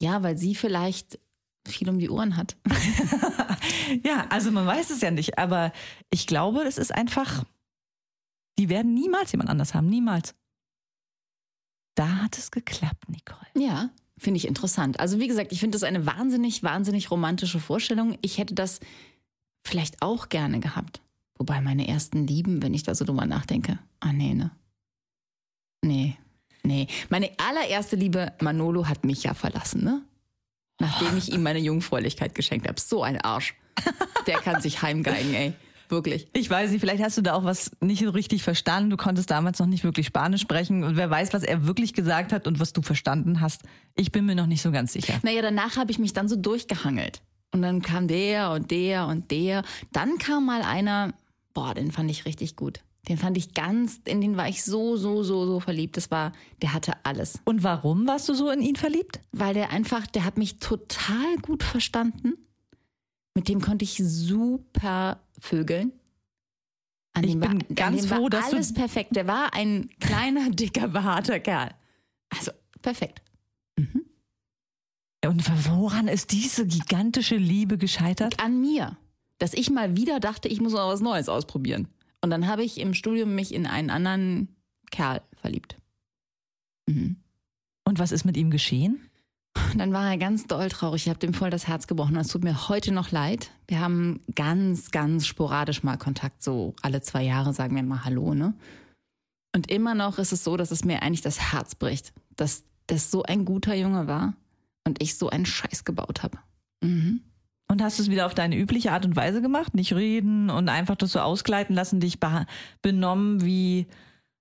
Ja, 0.00 0.22
weil 0.22 0.38
sie 0.38 0.54
vielleicht 0.54 1.18
viel 1.66 1.88
um 1.90 1.98
die 1.98 2.10
Ohren 2.10 2.36
hat. 2.36 2.56
Ja, 4.04 4.26
also 4.30 4.50
man 4.50 4.66
weiß 4.66 4.90
es 4.90 5.00
ja 5.00 5.10
nicht, 5.10 5.38
aber 5.38 5.72
ich 6.10 6.26
glaube, 6.26 6.62
es 6.62 6.78
ist 6.78 6.94
einfach, 6.94 7.44
die 8.58 8.68
werden 8.68 8.94
niemals 8.94 9.32
jemand 9.32 9.50
anders 9.50 9.74
haben, 9.74 9.88
niemals. 9.88 10.34
Da 11.94 12.22
hat 12.22 12.38
es 12.38 12.50
geklappt, 12.50 13.08
Nicole. 13.08 13.46
Ja, 13.56 13.90
finde 14.18 14.38
ich 14.38 14.46
interessant. 14.46 15.00
Also 15.00 15.20
wie 15.20 15.28
gesagt, 15.28 15.52
ich 15.52 15.60
finde 15.60 15.76
das 15.76 15.82
eine 15.82 16.06
wahnsinnig, 16.06 16.62
wahnsinnig 16.62 17.10
romantische 17.10 17.60
Vorstellung. 17.60 18.18
Ich 18.22 18.38
hätte 18.38 18.54
das 18.54 18.80
vielleicht 19.62 20.02
auch 20.02 20.28
gerne 20.28 20.60
gehabt. 20.60 21.00
Wobei 21.36 21.60
meine 21.60 21.88
ersten 21.88 22.26
Lieben, 22.26 22.62
wenn 22.62 22.74
ich 22.74 22.84
da 22.84 22.94
so 22.94 23.04
drüber 23.04 23.26
nachdenke, 23.26 23.78
ah 24.00 24.12
nee, 24.12 24.34
ne? 24.34 24.50
Nee, 25.82 26.16
nee. 26.62 26.86
Meine 27.08 27.30
allererste 27.38 27.96
Liebe, 27.96 28.32
Manolo, 28.40 28.86
hat 28.86 29.04
mich 29.04 29.24
ja 29.24 29.34
verlassen, 29.34 29.82
ne? 29.84 30.02
Nachdem 30.80 31.16
ich 31.16 31.32
ihm 31.32 31.42
meine 31.42 31.60
Jungfräulichkeit 31.60 32.34
geschenkt 32.34 32.68
habe. 32.68 32.80
So 32.80 33.02
ein 33.02 33.20
Arsch. 33.20 33.54
Der 34.26 34.38
kann 34.38 34.60
sich 34.60 34.82
heimgeigen, 34.82 35.34
ey. 35.34 35.54
Wirklich. 35.88 36.26
Ich 36.32 36.48
weiß 36.48 36.70
nicht, 36.70 36.80
vielleicht 36.80 37.02
hast 37.02 37.18
du 37.18 37.22
da 37.22 37.34
auch 37.34 37.44
was 37.44 37.70
nicht 37.80 38.02
so 38.02 38.10
richtig 38.10 38.42
verstanden. 38.42 38.90
Du 38.90 38.96
konntest 38.96 39.30
damals 39.30 39.58
noch 39.58 39.66
nicht 39.66 39.84
wirklich 39.84 40.06
Spanisch 40.06 40.40
sprechen 40.40 40.84
und 40.84 40.96
wer 40.96 41.10
weiß, 41.10 41.32
was 41.32 41.42
er 41.42 41.66
wirklich 41.66 41.94
gesagt 41.94 42.32
hat 42.32 42.46
und 42.46 42.60
was 42.60 42.72
du 42.72 42.82
verstanden 42.82 43.40
hast. 43.40 43.62
Ich 43.94 44.12
bin 44.12 44.26
mir 44.26 44.34
noch 44.34 44.46
nicht 44.46 44.62
so 44.62 44.70
ganz 44.70 44.92
sicher. 44.92 45.14
Naja, 45.22 45.42
danach 45.42 45.76
habe 45.76 45.90
ich 45.90 45.98
mich 45.98 46.12
dann 46.12 46.28
so 46.28 46.36
durchgehangelt. 46.36 47.20
Und 47.52 47.62
dann 47.62 47.82
kam 47.82 48.08
der 48.08 48.50
und 48.50 48.70
der 48.70 49.06
und 49.06 49.30
der. 49.30 49.62
Dann 49.92 50.18
kam 50.18 50.46
mal 50.46 50.62
einer, 50.62 51.14
boah, 51.52 51.72
den 51.74 51.92
fand 51.92 52.10
ich 52.10 52.24
richtig 52.24 52.56
gut. 52.56 52.80
Den 53.08 53.18
fand 53.18 53.36
ich 53.36 53.52
ganz, 53.52 54.00
in 54.06 54.20
den 54.20 54.36
war 54.36 54.48
ich 54.48 54.64
so, 54.64 54.96
so, 54.96 55.22
so, 55.22 55.46
so 55.46 55.60
verliebt. 55.60 55.96
Das 55.96 56.10
war, 56.10 56.32
der 56.62 56.72
hatte 56.72 56.94
alles. 57.02 57.38
Und 57.44 57.62
warum 57.62 58.06
warst 58.08 58.28
du 58.28 58.34
so 58.34 58.50
in 58.50 58.60
ihn 58.60 58.76
verliebt? 58.76 59.20
Weil 59.30 59.54
der 59.54 59.70
einfach, 59.70 60.06
der 60.06 60.24
hat 60.24 60.38
mich 60.38 60.58
total 60.58 61.36
gut 61.42 61.62
verstanden. 61.62 62.34
Mit 63.34 63.48
dem 63.48 63.60
konnte 63.60 63.84
ich 63.84 63.96
super 63.96 65.20
vögeln. 65.38 65.92
An 67.14 67.24
Ich 67.24 67.32
bin 67.32 67.42
war, 67.42 67.50
an 67.50 67.64
ganz 67.74 68.06
froh, 68.06 68.22
war 68.24 68.30
dass 68.30 68.50
du- 68.50 68.56
alles 68.56 68.72
perfekt. 68.74 69.16
Der 69.16 69.26
war 69.26 69.54
ein 69.54 69.88
kleiner, 70.00 70.50
dicker, 70.50 70.88
behaarter 70.88 71.40
Kerl. 71.40 71.74
Also 72.30 72.52
perfekt. 72.82 73.22
Und 73.76 75.68
woran 75.68 76.06
ist 76.08 76.32
diese 76.32 76.66
gigantische 76.66 77.36
Liebe 77.36 77.78
gescheitert? 77.78 78.38
an 78.40 78.60
mir, 78.60 78.96
dass 79.38 79.54
ich 79.54 79.70
mal 79.70 79.96
wieder 79.96 80.20
dachte, 80.20 80.48
ich 80.48 80.60
muss 80.60 80.72
mal 80.72 80.92
was 80.92 81.00
Neues 81.00 81.28
ausprobieren. 81.28 81.88
Und 82.20 82.30
dann 82.30 82.46
habe 82.46 82.62
ich 82.62 82.78
im 82.78 82.94
Studium 82.94 83.34
mich 83.34 83.52
in 83.54 83.66
einen 83.66 83.90
anderen 83.90 84.48
Kerl 84.90 85.22
verliebt. 85.36 85.76
Mhm. 86.88 87.16
Und 87.84 87.98
was 87.98 88.12
ist 88.12 88.24
mit 88.24 88.36
ihm 88.36 88.50
geschehen? 88.50 89.00
Dann 89.76 89.92
war 89.92 90.08
er 90.10 90.18
ganz 90.18 90.46
doll 90.46 90.68
traurig. 90.68 91.06
Ich 91.06 91.08
habe 91.08 91.18
dem 91.18 91.34
voll 91.34 91.50
das 91.50 91.66
Herz 91.66 91.86
gebrochen. 91.86 92.16
Es 92.16 92.28
tut 92.28 92.44
mir 92.44 92.68
heute 92.68 92.92
noch 92.92 93.10
leid. 93.10 93.50
Wir 93.66 93.80
haben 93.80 94.20
ganz, 94.34 94.90
ganz 94.90 95.26
sporadisch 95.26 95.82
mal 95.82 95.96
Kontakt. 95.96 96.42
So 96.42 96.74
alle 96.82 97.00
zwei 97.00 97.22
Jahre 97.22 97.52
sagen 97.52 97.74
wir 97.74 97.82
mal 97.82 98.04
Hallo, 98.04 98.34
ne? 98.34 98.54
Und 99.54 99.70
immer 99.70 99.94
noch 99.94 100.18
ist 100.18 100.32
es 100.32 100.42
so, 100.44 100.56
dass 100.56 100.70
es 100.70 100.84
mir 100.84 101.02
eigentlich 101.02 101.22
das 101.22 101.52
Herz 101.52 101.74
bricht, 101.74 102.12
dass 102.36 102.64
das 102.86 103.10
so 103.10 103.22
ein 103.22 103.44
guter 103.44 103.74
Junge 103.74 104.06
war 104.06 104.34
und 104.84 105.00
ich 105.02 105.16
so 105.16 105.30
einen 105.30 105.46
Scheiß 105.46 105.84
gebaut 105.84 106.22
habe. 106.22 106.38
Mhm. 106.82 107.20
Und 107.68 107.82
hast 107.82 107.98
du 107.98 108.02
es 108.02 108.10
wieder 108.10 108.26
auf 108.26 108.34
deine 108.34 108.56
übliche 108.56 108.92
Art 108.92 109.04
und 109.06 109.16
Weise 109.16 109.40
gemacht? 109.40 109.74
Nicht 109.74 109.94
reden 109.94 110.50
und 110.50 110.68
einfach 110.68 110.96
das 110.96 111.12
so 111.12 111.20
ausgleiten 111.20 111.74
lassen, 111.74 111.98
dich 112.00 112.18
benommen 112.82 113.44
wie 113.44 113.86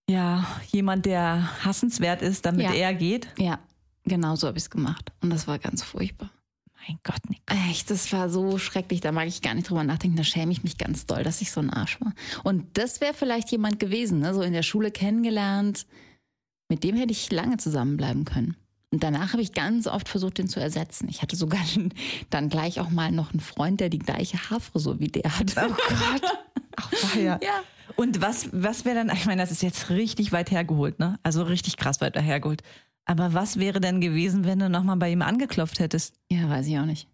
ja, 0.10 0.46
jemand, 0.72 1.06
der 1.06 1.64
hassenswert 1.64 2.22
ist, 2.22 2.46
damit 2.46 2.66
Ja. 2.66 2.74
er 2.74 2.94
geht? 2.94 3.28
Ja, 3.38 3.60
genau 4.06 4.36
so 4.36 4.48
habe 4.48 4.58
ich 4.58 4.66
es 4.66 4.70
gemacht. 4.70 5.12
Und 5.22 5.30
das 5.30 5.48
war 5.48 5.60
ganz 5.60 5.84
furchtbar. 5.84 6.32
Mein 6.88 7.00
Gott, 7.04 7.30
Nick. 7.30 7.42
Echt, 7.70 7.90
das 7.90 8.12
war 8.12 8.30
so 8.30 8.58
schrecklich. 8.58 9.00
Da 9.00 9.12
mag 9.12 9.28
ich 9.28 9.42
gar 9.42 9.54
nicht 9.54 9.70
drüber 9.70 9.84
nachdenken. 9.84 10.18
Da 10.18 10.24
schäme 10.24 10.52
ich 10.52 10.64
mich 10.64 10.78
ganz 10.78 11.06
doll, 11.06 11.24
dass 11.24 11.42
ich 11.42 11.52
so 11.52 11.62
ein 11.62 11.70
Arsch 11.70 12.00
war. 12.02 12.14
Und 12.44 12.78
das 12.78 13.00
wäre 13.00 13.14
vielleicht 13.14 13.52
jemand 13.52 13.80
gewesen, 13.80 14.20
ne? 14.20 14.34
so 14.34 14.42
in 14.42 14.54
der 14.54 14.64
Schule 14.64 14.92
kennengelernt. 14.92 15.86
Mit 16.70 16.84
dem 16.84 16.96
hätte 16.96 17.12
ich 17.12 17.32
lange 17.32 17.58
zusammenbleiben 17.58 18.26
können. 18.26 18.58
Und 18.92 19.02
danach 19.04 19.34
habe 19.34 19.42
ich 19.42 19.54
ganz 19.54 19.88
oft 19.88 20.08
versucht, 20.08 20.38
den 20.38 20.48
zu 20.48 20.60
ersetzen. 20.60 21.08
Ich 21.10 21.22
hatte 21.22 21.36
sogar 21.36 21.62
dann 22.30 22.50
gleich 22.50 22.80
auch 22.80 22.90
mal 22.90 23.12
noch 23.12 23.32
einen 23.32 23.40
Freund, 23.40 23.80
der 23.80 23.90
die 23.90 24.00
gleiche 24.00 24.38
Haarfrisur 24.50 25.00
wie 25.00 25.08
der 25.08 25.40
hatte. 25.40 25.68
Oh 25.70 25.74
Gott. 25.74 26.22
Ach, 26.76 27.16
ja. 27.16 27.40
Ja. 27.42 27.64
Und 27.96 28.22
was, 28.22 28.50
was 28.52 28.86
wäre 28.86 28.96
dann, 28.96 29.16
ich 29.16 29.26
meine, 29.26 29.42
das 29.42 29.52
ist 29.52 29.62
jetzt 29.62 29.90
richtig 29.90 30.32
weit 30.32 30.52
hergeholt, 30.52 31.00
ne? 31.00 31.20
Also 31.24 31.44
richtig 31.44 31.78
krass 31.78 32.02
weit 32.02 32.16
hergeholt. 32.22 32.62
Aber 33.06 33.34
was 33.34 33.60
wäre 33.60 33.82
denn 33.82 34.00
gewesen, 34.02 34.46
wenn 34.46 34.60
du 34.60 34.70
nochmal 34.70 34.98
bei 34.98 35.12
ihm 35.12 35.22
angeklopft 35.22 35.80
hättest? 35.80 36.16
Ja, 36.32 36.50
weiß 36.50 36.68
ich 36.68 36.80
auch 36.80 36.86
nicht. 36.86 37.08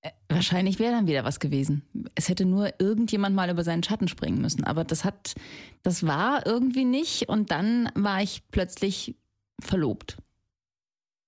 Äh, 0.00 0.10
Wahrscheinlich 0.28 0.78
wäre 0.78 0.92
dann 0.92 1.06
wieder 1.06 1.24
was 1.24 1.40
gewesen. 1.40 1.82
Es 2.14 2.28
hätte 2.28 2.44
nur 2.44 2.80
irgendjemand 2.80 3.36
mal 3.36 3.50
über 3.50 3.64
seinen 3.64 3.82
Schatten 3.82 4.08
springen 4.08 4.40
müssen. 4.40 4.64
Aber 4.64 4.84
das 4.84 5.04
hat, 5.04 5.34
das 5.82 6.06
war 6.06 6.46
irgendwie 6.46 6.84
nicht. 6.84 7.28
Und 7.28 7.50
dann 7.50 7.90
war 7.94 8.22
ich 8.22 8.42
plötzlich 8.50 9.14
verlobt 9.60 10.16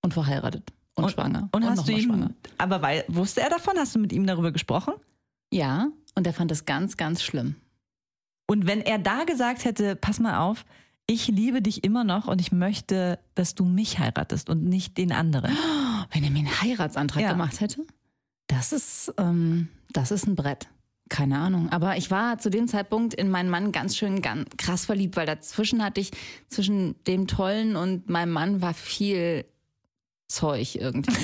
und 0.03 0.13
verheiratet 0.13 0.73
und, 0.95 1.11
schwanger 1.11 1.49
Und, 1.51 1.65
hast 1.65 1.77
noch 1.77 1.85
du 1.85 1.91
ihm, 1.93 2.01
schwanger. 2.01 2.31
aber 2.57 2.81
weil, 2.81 3.05
wusste 3.07 3.41
er 3.41 3.49
davon? 3.49 3.77
Hast 3.77 3.95
du 3.95 3.99
mit 3.99 4.11
ihm 4.11 4.25
darüber 4.25 4.51
gesprochen? 4.51 4.93
Ja, 5.51 5.89
und 6.15 6.25
er 6.27 6.33
fand 6.33 6.51
das 6.51 6.65
ganz, 6.65 6.97
ganz 6.97 7.21
schlimm. 7.21 7.55
Und 8.47 8.67
wenn 8.67 8.81
er 8.81 8.99
da 8.99 9.23
gesagt 9.23 9.65
hätte, 9.65 9.95
pass 9.95 10.19
mal 10.19 10.39
auf, 10.39 10.65
ich 11.07 11.27
liebe 11.27 11.61
dich 11.61 11.83
immer 11.83 12.03
noch 12.03 12.27
und 12.27 12.41
ich 12.41 12.51
möchte, 12.51 13.19
dass 13.35 13.55
du 13.55 13.65
mich 13.65 13.99
heiratest 13.99 14.49
und 14.49 14.63
nicht 14.63 14.97
den 14.97 15.11
anderen. 15.11 15.51
Wenn 16.11 16.23
er 16.23 16.29
mir 16.31 16.39
einen 16.39 16.61
Heiratsantrag 16.61 17.21
Ja. 17.21 17.31
gemacht 17.31 17.59
hätte, 17.61 17.85
das 18.47 18.71
ist, 18.73 19.13
ähm, 19.17 19.67
das 19.91 20.11
ist 20.11 20.27
ein 20.27 20.35
Brett. 20.35 20.67
Keine 21.09 21.37
Ahnung. 21.37 21.69
Aber 21.69 21.97
ich 21.97 22.09
war 22.09 22.39
zu 22.39 22.49
dem 22.49 22.67
Zeitpunkt 22.67 23.13
in 23.13 23.29
meinen 23.29 23.49
Mann 23.49 23.71
ganz 23.71 23.95
schön 23.95 24.23
ganz 24.23 24.49
krass 24.57 24.85
verliebt, 24.85 25.15
weil 25.15 25.27
dazwischen 25.27 25.83
hatte 25.83 26.01
ich, 26.01 26.11
zwischen 26.47 26.95
dem 27.05 27.27
Tollen 27.27 27.75
und 27.75 28.09
meinem 28.09 28.31
Mann 28.31 28.61
war 28.61 28.73
viel 28.73 29.45
Zeug 30.27 30.75
irgendwie. 30.75 31.15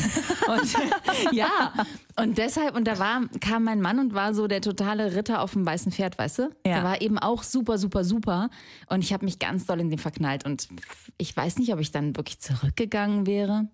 und, 0.47 1.31
ja, 1.31 1.73
und 2.19 2.37
deshalb, 2.37 2.75
und 2.75 2.87
da 2.87 2.99
war, 2.99 3.27
kam 3.39 3.63
mein 3.63 3.81
Mann 3.81 3.99
und 3.99 4.13
war 4.13 4.33
so 4.33 4.47
der 4.47 4.61
totale 4.61 5.15
Ritter 5.15 5.41
auf 5.41 5.53
dem 5.53 5.65
weißen 5.65 5.91
Pferd, 5.91 6.17
weißt 6.17 6.39
du? 6.39 6.41
Ja. 6.65 6.75
Der 6.75 6.83
war 6.83 7.01
eben 7.01 7.17
auch 7.17 7.43
super, 7.43 7.77
super, 7.77 8.03
super. 8.03 8.49
Und 8.87 9.03
ich 9.03 9.11
habe 9.13 9.25
mich 9.25 9.39
ganz 9.39 9.65
doll 9.65 9.79
in 9.79 9.89
den 9.89 9.99
verknallt. 9.99 10.45
Und 10.45 10.67
ich 11.17 11.35
weiß 11.35 11.57
nicht, 11.57 11.73
ob 11.73 11.79
ich 11.79 11.91
dann 11.91 12.15
wirklich 12.15 12.39
zurückgegangen 12.39 13.25
wäre. 13.25 13.69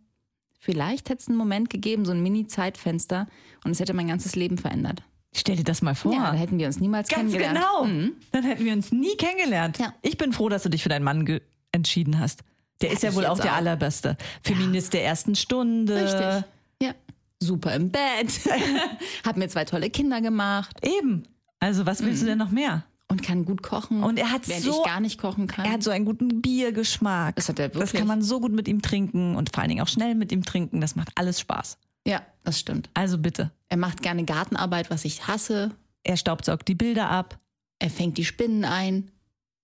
Vielleicht 0.60 1.10
hätte 1.10 1.22
es 1.22 1.28
einen 1.28 1.38
Moment 1.38 1.70
gegeben, 1.70 2.06
so 2.06 2.12
ein 2.12 2.24
Mini-Zeitfenster, 2.24 3.28
und 3.64 3.72
es 3.72 3.80
hätte 3.80 3.94
mein 3.94 4.08
ganzes 4.08 4.36
Leben 4.36 4.58
verändert. 4.58 5.04
Stell 5.36 5.56
dir 5.58 5.64
das 5.64 5.82
mal 5.82 5.94
vor. 5.94 6.14
Ja, 6.14 6.32
da 6.32 6.38
hätten 6.38 6.58
wir 6.58 6.68
uns 6.68 6.80
niemals 6.80 7.10
Ganz 7.10 7.32
kennengelernt. 7.32 7.60
genau. 7.60 7.86
Mhm. 7.86 8.14
Dann 8.32 8.44
hätten 8.44 8.66
wir 8.66 8.74
uns 8.74 8.92
nie 8.92 9.16
kennengelernt. 9.18 9.78
Ja. 9.78 9.94
Ich 10.02 10.18
bin 10.18 10.34
froh, 10.34 10.50
dass 10.50 10.64
du 10.64 10.70
dich 10.70 10.82
für 10.82 10.90
deinen 10.90 11.04
Mann 11.04 11.40
entschieden 11.72 12.20
hast. 12.20 12.44
Der 12.82 12.92
ist 12.92 13.04
ja 13.04 13.14
wohl 13.16 13.26
auch 13.26 13.40
der 13.40 13.54
auch. 13.54 13.58
allerbeste. 13.58 14.18
Feminist 14.44 14.94
der 14.94 15.04
ersten 15.06 15.36
Stunde. 15.36 15.96
Richtig. 16.04 16.50
Ja. 16.82 16.94
Super 17.42 17.74
im 17.76 17.92
Bett. 17.92 18.28
Hat 19.26 19.38
mir 19.38 19.48
zwei 19.50 19.66
tolle 19.66 19.90
Kinder 19.90 20.22
gemacht 20.22 20.78
Eben. 20.84 21.24
Also 21.60 21.86
was 21.86 22.04
willst 22.04 22.22
du 22.22 22.26
denn 22.28 22.38
noch 22.38 22.52
mehr? 22.52 22.84
und 23.10 23.24
kann 23.24 23.46
gut 23.46 23.64
kochen. 23.64 24.04
Und 24.04 24.20
er 24.20 24.32
hat 24.32 24.50
während 24.50 24.66
so- 24.66 24.82
ich 24.82 24.86
gar 24.86 25.00
nicht 25.00 25.18
kochen 25.18 25.48
kann. 25.48 25.64
Er 25.66 25.72
hat 25.72 25.82
so 25.82 25.92
einen 25.92 26.04
guten 26.04 26.42
Biergeschmack. 26.42 27.38
Das 27.38 27.48
hat 27.48 27.58
er 27.58 27.70
Das 27.70 27.80
wirklich. 27.80 28.00
kann 28.00 28.08
man 28.08 28.22
so 28.22 28.42
gut 28.42 28.52
mit 28.52 28.68
ihm 28.68 28.82
trinken 28.82 29.38
und 29.38 29.50
vor 29.56 29.62
allen 29.62 29.70
Dingen 29.70 29.82
auch 29.82 29.88
schnell 29.88 30.14
mit 30.14 30.30
ihm 30.34 30.44
trinken. 30.44 30.82
Das 30.82 30.98
macht 30.98 31.10
alles 31.16 31.40
Spaß. 31.40 31.78
ja, 32.06 32.22
das 32.44 32.60
stimmt. 32.60 32.90
Also 32.96 33.18
bitte. 33.18 33.52
Er 33.70 33.78
macht 33.78 34.02
gerne 34.02 34.26
Gartenarbeit, 34.26 34.90
was 34.90 35.06
ich 35.06 35.26
hasse. 35.26 35.72
Er 36.04 36.18
staubsaugt 36.18 36.68
die 36.68 36.76
Bilder 36.76 37.10
ab. 37.10 37.40
Er 37.80 37.90
fängt 37.90 38.18
die 38.18 38.26
Spinnen 38.26 38.66
ein. 38.66 39.10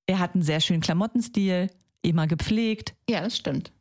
Er 0.08 0.20
hat 0.20 0.36
einen 0.36 0.43
sehr 0.43 0.62
schönen 0.62 0.82
Klamottenstil. 0.82 1.70
Immer 2.03 2.27
gepflegt. 2.27 2.93
Ja, 3.10 3.22
das 3.22 3.36
stimmt. 3.36 3.72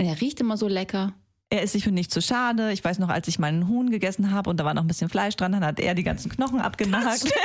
Und 0.00 0.06
er 0.06 0.20
riecht 0.20 0.40
immer 0.40 0.56
so 0.56 0.68
lecker. 0.68 1.12
Er 1.50 1.62
ist 1.62 1.72
sich 1.72 1.84
für 1.84 1.92
nichts 1.92 2.14
zu 2.14 2.22
schade. 2.22 2.72
Ich 2.72 2.82
weiß 2.82 2.98
noch, 2.98 3.08
als 3.08 3.28
ich 3.28 3.38
mal 3.38 3.48
einen 3.48 3.68
Huhn 3.68 3.90
gegessen 3.90 4.32
habe 4.32 4.50
und 4.50 4.58
da 4.58 4.64
war 4.64 4.74
noch 4.74 4.82
ein 4.82 4.88
bisschen 4.88 5.08
Fleisch 5.08 5.36
dran, 5.36 5.52
dann 5.52 5.64
hat 5.64 5.78
er 5.78 5.94
die 5.94 6.02
ganzen 6.02 6.30
Knochen 6.30 6.60
abgenagt. 6.60 7.32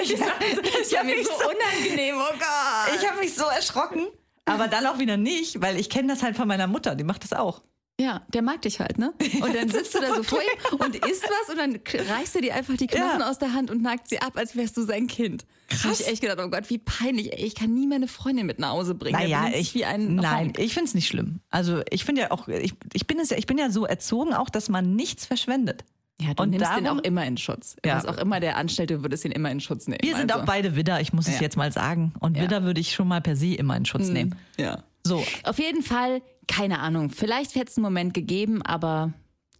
Das 0.00 0.80
ist 0.80 0.92
ja 0.92 1.02
mir 1.02 1.22
so 1.22 1.30
unangenehm, 1.32 2.14
oh 2.16 2.32
Gott. 2.38 2.98
Ich 2.98 3.06
habe 3.08 3.18
mich 3.20 3.34
so 3.34 3.44
erschrocken, 3.44 4.06
aber 4.44 4.68
dann 4.68 4.86
auch 4.86 4.98
wieder 4.98 5.16
nicht, 5.16 5.60
weil 5.60 5.76
ich 5.76 5.90
kenne 5.90 6.08
das 6.08 6.22
halt 6.22 6.36
von 6.36 6.48
meiner 6.48 6.66
Mutter, 6.66 6.94
die 6.94 7.04
macht 7.04 7.24
das 7.24 7.32
auch. 7.32 7.62
Ja, 8.00 8.22
der 8.32 8.42
mag 8.42 8.62
dich 8.62 8.78
halt, 8.78 8.96
ne? 8.98 9.12
Und 9.42 9.54
dann 9.56 9.68
sitzt 9.68 9.94
du 9.94 10.00
da 10.00 10.14
so 10.14 10.22
vor 10.22 10.38
ihm 10.40 10.78
und 10.78 10.94
isst 10.94 11.24
was 11.24 11.48
und 11.50 11.56
dann 11.58 11.80
reißt 12.16 12.36
er 12.36 12.42
dir 12.42 12.54
einfach 12.54 12.76
die 12.76 12.86
Knochen 12.86 13.20
Ja. 13.20 13.28
aus 13.28 13.38
der 13.40 13.52
Hand 13.52 13.70
und 13.72 13.82
nagt 13.82 14.08
sie 14.08 14.20
ab, 14.20 14.34
als 14.36 14.54
wärst 14.56 14.76
du 14.76 14.82
sein 14.82 15.08
Kind. 15.08 15.44
Krass. 15.68 15.84
Hab 15.84 15.92
ich 15.92 16.06
echt 16.06 16.20
gedacht, 16.22 16.38
oh 16.40 16.48
Gott, 16.48 16.70
wie 16.70 16.78
peinlich. 16.78 17.32
Ey, 17.32 17.44
ich 17.44 17.56
kann 17.56 17.74
nie 17.74 17.88
meine 17.88 18.06
Freundin 18.06 18.46
mit 18.46 18.60
nach 18.60 18.70
Hause 18.70 18.94
bringen. 18.94 19.18
Naja, 19.18 19.48
ich, 19.52 19.74
wie 19.74 19.84
ein 19.84 20.14
nein, 20.14 20.46
Honk. 20.48 20.58
ich 20.60 20.74
finde 20.74 20.88
es 20.88 20.94
nicht 20.94 21.08
schlimm. 21.08 21.40
Also 21.50 21.82
ich 21.90 22.04
finde 22.04 22.22
ja 22.22 22.30
auch, 22.30 22.46
ich, 22.46 22.72
ich, 22.92 23.06
bin 23.08 23.18
es 23.18 23.30
ja, 23.30 23.36
ich 23.36 23.46
bin 23.46 23.58
ja 23.58 23.68
so 23.70 23.84
erzogen 23.84 24.32
auch, 24.32 24.48
dass 24.48 24.68
man 24.68 24.94
nichts 24.94 25.26
verschwendet. 25.26 25.84
Ja, 26.20 26.34
du 26.34 26.42
Und 26.44 26.50
nimmst 26.50 26.66
den 26.76 26.84
darum- 26.84 27.00
auch 27.00 27.04
immer 27.04 27.24
in 27.26 27.36
Schutz. 27.36 27.76
Ja. 27.84 27.96
Was 27.96 28.04
auch 28.06 28.18
immer 28.18 28.38
der 28.38 28.56
anstellt, 28.56 28.90
du 28.90 29.02
würdest 29.02 29.24
ihn 29.24 29.32
immer 29.32 29.50
in 29.50 29.58
Schutz 29.60 29.88
nehmen. 29.88 30.00
Wir 30.02 30.16
sind 30.16 30.30
also. 30.32 30.42
auch 30.42 30.46
beide 30.46 30.76
Widder, 30.76 31.00
ich 31.00 31.12
muss 31.12 31.26
es 31.26 31.34
Ja. 31.36 31.42
jetzt 31.42 31.56
mal 31.56 31.72
sagen. 31.72 32.12
Und 32.20 32.36
Ja. 32.36 32.44
Widder 32.44 32.62
würde 32.62 32.80
ich 32.80 32.92
schon 32.94 33.08
mal 33.08 33.20
per 33.20 33.34
se 33.36 33.54
immer 33.54 33.76
in 33.76 33.84
Schutz 33.86 34.08
nehmen. 34.08 34.36
Ja. 34.56 34.84
So, 35.04 35.24
Auf 35.44 35.58
jeden 35.58 35.82
Fall, 35.82 36.22
keine 36.48 36.80
Ahnung. 36.80 37.10
Vielleicht 37.10 37.54
hätte 37.54 37.70
es 37.70 37.76
einen 37.76 37.84
Moment 37.84 38.14
gegeben, 38.14 38.62
aber 38.62 39.12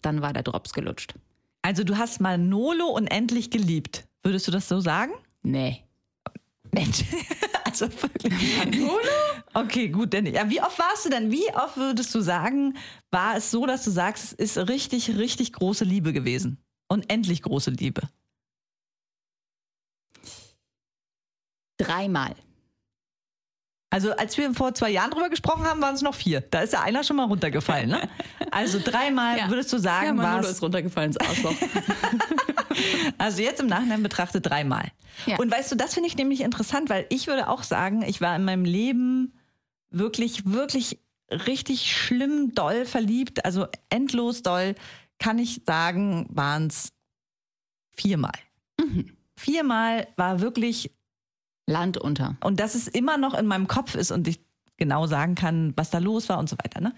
dann 0.03 0.23
war 0.23 0.33
der 0.33 0.43
Drops 0.43 0.73
gelutscht. 0.73 1.15
also 1.63 1.85
du 1.85 1.97
hast 1.97 2.21
mal 2.21 2.39
Nolo 2.39 2.87
unendlich 2.87 3.51
geliebt. 3.51 4.09
Würdest 4.23 4.49
du 4.49 4.51
das 4.51 4.69
so 4.69 4.81
sagen? 4.81 5.13
Nee. 5.43 5.85
Mensch, 6.73 7.05
also 7.65 7.87
wirklich. 7.87 8.33
Okay, 9.55 9.89
gut, 9.89 10.13
denn 10.13 10.27
ja, 10.27 10.51
wie 10.51 10.61
oft 10.61 10.79
warst 10.79 11.07
du 11.07 11.11
denn? 11.11 11.31
Wie 11.31 11.49
oft 11.55 11.77
würdest 11.77 12.15
du 12.15 12.21
sagen, 12.21 12.77
war 13.11 13.37
es 13.37 13.51
so, 13.51 13.65
dass 13.65 13.85
du 13.85 13.91
sagst, 13.91 14.35
es 14.39 14.57
ist 14.57 14.69
richtig, 14.69 15.17
richtig 15.17 15.53
große 15.53 15.85
Liebe 15.85 16.13
gewesen? 16.13 16.59
Unendlich 16.89 17.43
große 17.43 17.71
Liebe. 17.71 18.03
Dreimal. 21.79 22.35
Also 23.91 24.13
als 24.13 24.37
wir 24.37 24.53
vor 24.53 24.75
zwei 24.75 24.91
Jahren 24.91 25.11
drüber 25.11 25.31
gesprochen 25.31 25.65
haben, 25.65 25.81
waren 25.81 25.95
es 25.95 26.03
noch 26.03 26.15
vier. 26.15 26.43
Da 26.43 26.61
ist 26.61 26.75
ja 26.75 26.83
einer 26.83 27.05
schon 27.05 27.17
mal 27.17 27.25
runtergefallen. 27.25 27.89
Ne? 27.91 28.01
Also 28.51 28.79
dreimal 28.83 29.37
Ja. 29.39 29.51
würdest 29.51 29.73
du 29.73 29.77
Ja, 29.77 29.83
sagen, 29.83 30.17
war 30.19 30.25
Manolo 30.25 30.45
es 30.47 30.53
ist 30.53 30.63
runtergefallen 30.63 31.11
ins 31.13 31.17
Arschloch. 31.19 31.55
Also 33.19 33.43
jetzt 33.43 33.61
im 33.61 33.67
Nachhinein 33.67 34.03
betrachtet 34.03 34.47
dreimal. 34.47 34.91
Ja. 35.27 35.37
Und 35.39 35.51
weißt 35.51 35.73
du, 35.73 35.77
das 35.77 35.95
finde 35.95 36.09
ich 36.09 36.17
nämlich 36.17 36.41
interessant, 36.43 36.89
weil 36.91 37.07
ich 37.09 37.27
würde 37.27 37.49
auch 37.49 37.63
sagen, 37.63 38.03
ich 38.03 38.21
war 38.21 38.37
in 38.37 38.45
meinem 38.45 38.65
Leben 38.65 39.35
wirklich, 39.91 40.47
wirklich 40.47 40.99
richtig 41.31 41.91
schlimm 41.95 42.55
doll 42.55 42.85
verliebt. 42.87 43.45
Also 43.45 43.67
endlos 43.91 44.43
doll, 44.43 44.75
kann 45.19 45.39
ich 45.39 45.63
sagen, 45.67 46.27
waren 46.31 46.69
es 46.69 46.93
viermal. 47.91 48.33
Mhm. 48.79 49.17
Viermal 49.37 50.07
war 50.17 50.41
wirklich, 50.41 50.93
Land 51.69 51.97
unter. 51.99 52.37
und 52.43 52.61
dass 52.61 52.75
es 52.75 52.89
immer 52.89 53.17
noch 53.19 53.35
in 53.35 53.47
meinem 53.47 53.69
Kopf 53.69 53.95
ist 53.95 54.11
und 54.11 54.27
ich 54.29 54.41
genau 54.77 55.07
sagen 55.07 55.35
kann, 55.35 55.73
was 55.77 55.91
da 55.91 55.99
los 55.99 56.29
war 56.29 56.39
und 56.39 56.49
so 56.49 56.57
weiter. 56.63 56.81
Ne? 56.81 56.93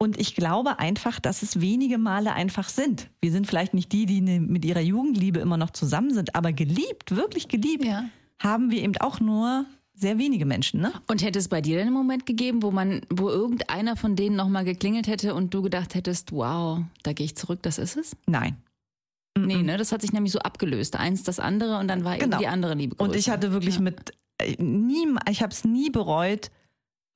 Und 0.00 0.18
ich 0.20 0.36
glaube 0.36 0.78
einfach, 0.78 1.18
dass 1.18 1.42
es 1.42 1.60
wenige 1.60 1.98
Male 1.98 2.32
einfach 2.32 2.68
sind. 2.68 3.10
Wir 3.20 3.32
sind 3.32 3.46
vielleicht 3.48 3.74
nicht 3.74 3.90
die, 3.92 4.06
die 4.06 4.20
ne- 4.20 4.38
mit 4.40 4.64
ihrer 4.64 4.80
Jugendliebe 4.80 5.40
immer 5.40 5.56
noch 5.56 5.70
zusammen 5.70 6.14
sind, 6.14 6.36
aber 6.36 6.52
geliebt, 6.52 7.16
wirklich 7.16 7.48
geliebt, 7.48 7.84
Ja. 7.84 8.04
haben 8.38 8.70
wir 8.70 8.80
eben 8.82 8.96
auch 8.98 9.18
nur 9.18 9.64
sehr 9.94 10.16
wenige 10.18 10.46
Menschen. 10.46 10.80
Ne? 10.80 10.92
Und 11.08 11.24
hätte 11.24 11.40
es 11.40 11.48
bei 11.48 11.60
dir 11.60 11.76
denn 11.78 11.88
einen 11.88 11.96
Moment 11.96 12.24
gegeben, 12.24 12.62
wo 12.62 12.70
man, 12.70 13.00
wo 13.10 13.28
irgendeiner 13.28 13.96
von 13.96 14.14
denen 14.14 14.36
nochmal 14.36 14.64
geklingelt 14.64 15.08
hätte 15.08 15.34
und 15.34 15.52
du 15.52 15.62
gedacht 15.62 15.96
hättest, 15.96 16.30
wow, 16.30 16.78
da 17.02 17.12
gehe 17.12 17.26
ich 17.26 17.34
zurück, 17.34 17.58
das 17.62 17.78
ist 17.78 17.96
es? 17.96 18.16
Nein. 18.26 18.56
Nee, 19.46 19.62
ne? 19.62 19.76
Das 19.76 19.92
hat 19.92 20.00
sich 20.02 20.12
nämlich 20.12 20.32
so 20.32 20.38
abgelöst. 20.40 20.96
Eins 20.96 21.22
das 21.22 21.40
andere 21.40 21.78
und 21.78 21.88
dann 21.88 22.04
war 22.04 22.14
eben 22.14 22.24
Genau. 22.24 22.38
die 22.38 22.48
andere 22.48 22.74
Liebe 22.74 22.96
größer. 22.96 23.10
Und 23.10 23.16
ich 23.16 23.30
hatte 23.30 23.52
wirklich 23.52 23.78
mit 23.80 24.12
äh, 24.38 24.56
nie, 24.62 25.06
ich 25.30 25.42
habe 25.42 25.52
es 25.52 25.64
nie 25.64 25.90
bereut, 25.90 26.50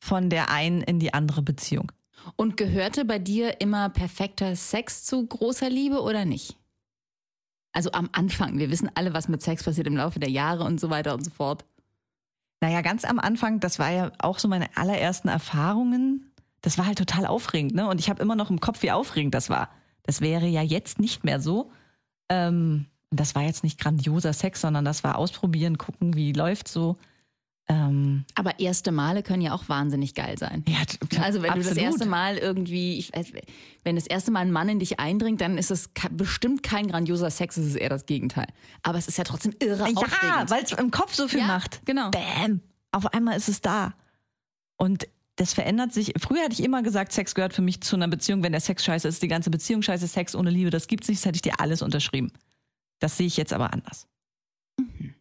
von 0.02 0.30
der 0.30 0.50
einen 0.50 0.82
in 0.82 0.98
die 0.98 1.14
andere 1.14 1.42
Beziehung. 1.42 1.92
Und 2.36 2.56
gehörte 2.56 3.04
bei 3.04 3.18
dir 3.18 3.60
immer 3.60 3.88
perfekter 3.88 4.54
Sex 4.56 5.04
zu 5.04 5.26
großer 5.26 5.70
Liebe 5.70 6.00
oder 6.02 6.24
nicht? 6.24 6.56
Also 7.72 7.92
am 7.92 8.08
Anfang. 8.12 8.58
Wir 8.58 8.70
wissen 8.70 8.90
alle, 8.94 9.14
was 9.14 9.28
mit 9.28 9.42
Sex 9.42 9.64
passiert 9.64 9.86
im 9.86 9.96
Laufe 9.96 10.20
der 10.20 10.30
Jahre 10.30 10.64
und 10.64 10.78
so 10.78 10.90
weiter 10.90 11.14
und 11.14 11.24
so 11.24 11.30
fort. 11.30 11.64
Naja, 12.60 12.80
ganz 12.82 13.04
am 13.04 13.18
Anfang, 13.18 13.58
das 13.60 13.78
war 13.78 13.90
ja 13.90 14.12
auch 14.18 14.38
so 14.38 14.46
meine 14.46 14.76
allerersten 14.76 15.28
Erfahrungen. 15.28 16.32
Das 16.60 16.78
war 16.78 16.86
halt 16.86 16.98
total 16.98 17.26
aufregend, 17.26 17.74
ne? 17.74 17.88
Und 17.88 17.98
ich 17.98 18.08
habe 18.08 18.22
immer 18.22 18.36
noch 18.36 18.50
im 18.50 18.60
Kopf, 18.60 18.82
wie 18.82 18.92
aufregend 18.92 19.34
das 19.34 19.50
war. 19.50 19.68
Das 20.04 20.20
wäre 20.20 20.46
ja 20.46 20.62
jetzt 20.62 21.00
nicht 21.00 21.24
mehr 21.24 21.40
so. 21.40 21.72
Ähm, 22.32 22.86
das 23.10 23.34
war 23.34 23.42
jetzt 23.42 23.62
nicht 23.62 23.78
grandioser 23.78 24.32
Sex, 24.32 24.62
sondern 24.62 24.84
das 24.86 25.04
war 25.04 25.18
ausprobieren, 25.18 25.76
gucken, 25.76 26.14
wie 26.16 26.32
läuft 26.32 26.66
so. 26.66 26.96
Ähm, 27.68 28.24
Aber 28.34 28.58
erste 28.58 28.90
Male 28.90 29.22
können 29.22 29.42
ja 29.42 29.52
auch 29.52 29.68
wahnsinnig 29.68 30.14
geil 30.14 30.36
sein. 30.38 30.64
ja, 30.66 30.78
Also 31.22 31.42
wenn 31.42 31.50
du 31.52 31.58
das 31.58 31.68
absolut. 31.68 31.84
erste 31.90 32.06
Mal 32.06 32.36
irgendwie, 32.38 32.98
ich, 32.98 33.14
weiß, 33.14 33.32
wenn 33.84 33.94
das 33.96 34.06
erste 34.06 34.30
Mal 34.30 34.40
ein 34.40 34.50
Mann 34.50 34.68
in 34.68 34.78
dich 34.78 34.98
eindringt, 34.98 35.40
dann 35.40 35.58
ist 35.58 35.70
es 35.70 35.90
bestimmt 36.10 36.62
kein 36.62 36.88
grandioser 36.88 37.30
Sex, 37.30 37.56
es 37.58 37.66
ist 37.66 37.76
eher 37.76 37.90
das 37.90 38.06
Gegenteil. 38.06 38.46
Aber 38.82 38.98
es 38.98 39.06
ist 39.08 39.16
ja 39.18 39.24
trotzdem 39.24 39.54
irre 39.60 39.88
Ja, 39.90 40.44
weil 40.50 40.64
es 40.64 40.72
im 40.72 40.90
Kopf 40.90 41.14
so 41.14 41.28
viel 41.28 41.40
Ja, 41.40 41.46
macht. 41.46 41.82
genau. 41.84 42.10
Bäm. 42.10 42.60
Auf 42.90 43.06
einmal 43.14 43.36
ist 43.36 43.48
es 43.48 43.60
da. 43.60 43.94
Und 44.76 45.06
das 45.36 45.54
verändert 45.54 45.92
sich. 45.92 46.12
Früher 46.18 46.42
hatte 46.44 46.52
ich 46.52 46.62
immer 46.62 46.82
gesagt, 46.82 47.12
Sex 47.12 47.34
gehört 47.34 47.54
für 47.54 47.62
mich 47.62 47.80
zu 47.80 47.96
einer 47.96 48.08
Beziehung. 48.08 48.42
Wenn 48.42 48.52
der 48.52 48.60
Sex 48.60 48.84
scheiße 48.84 49.08
ist, 49.08 49.22
die 49.22 49.28
ganze 49.28 49.50
Beziehung 49.50 49.82
scheiße, 49.82 50.06
Sex 50.06 50.34
ohne 50.34 50.50
Liebe, 50.50 50.70
das 50.70 50.86
gibt's 50.88 51.08
nicht, 51.08 51.20
das 51.20 51.26
hätte 51.26 51.36
ich 51.36 51.42
dir 51.42 51.58
alles 51.58 51.80
unterschrieben. 51.82 52.30
Das 53.00 53.16
sehe 53.16 53.26
ich 53.26 53.36
jetzt 53.36 53.52
aber 53.52 53.72
anders. 53.72 54.06
Mhm. 54.78 55.14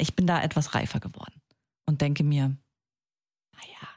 Ich 0.00 0.14
bin 0.16 0.26
da 0.26 0.42
etwas 0.42 0.74
reifer 0.74 0.98
geworden 1.00 1.40
und 1.86 2.00
denke 2.00 2.24
mir, 2.24 2.56
naja, 3.52 3.88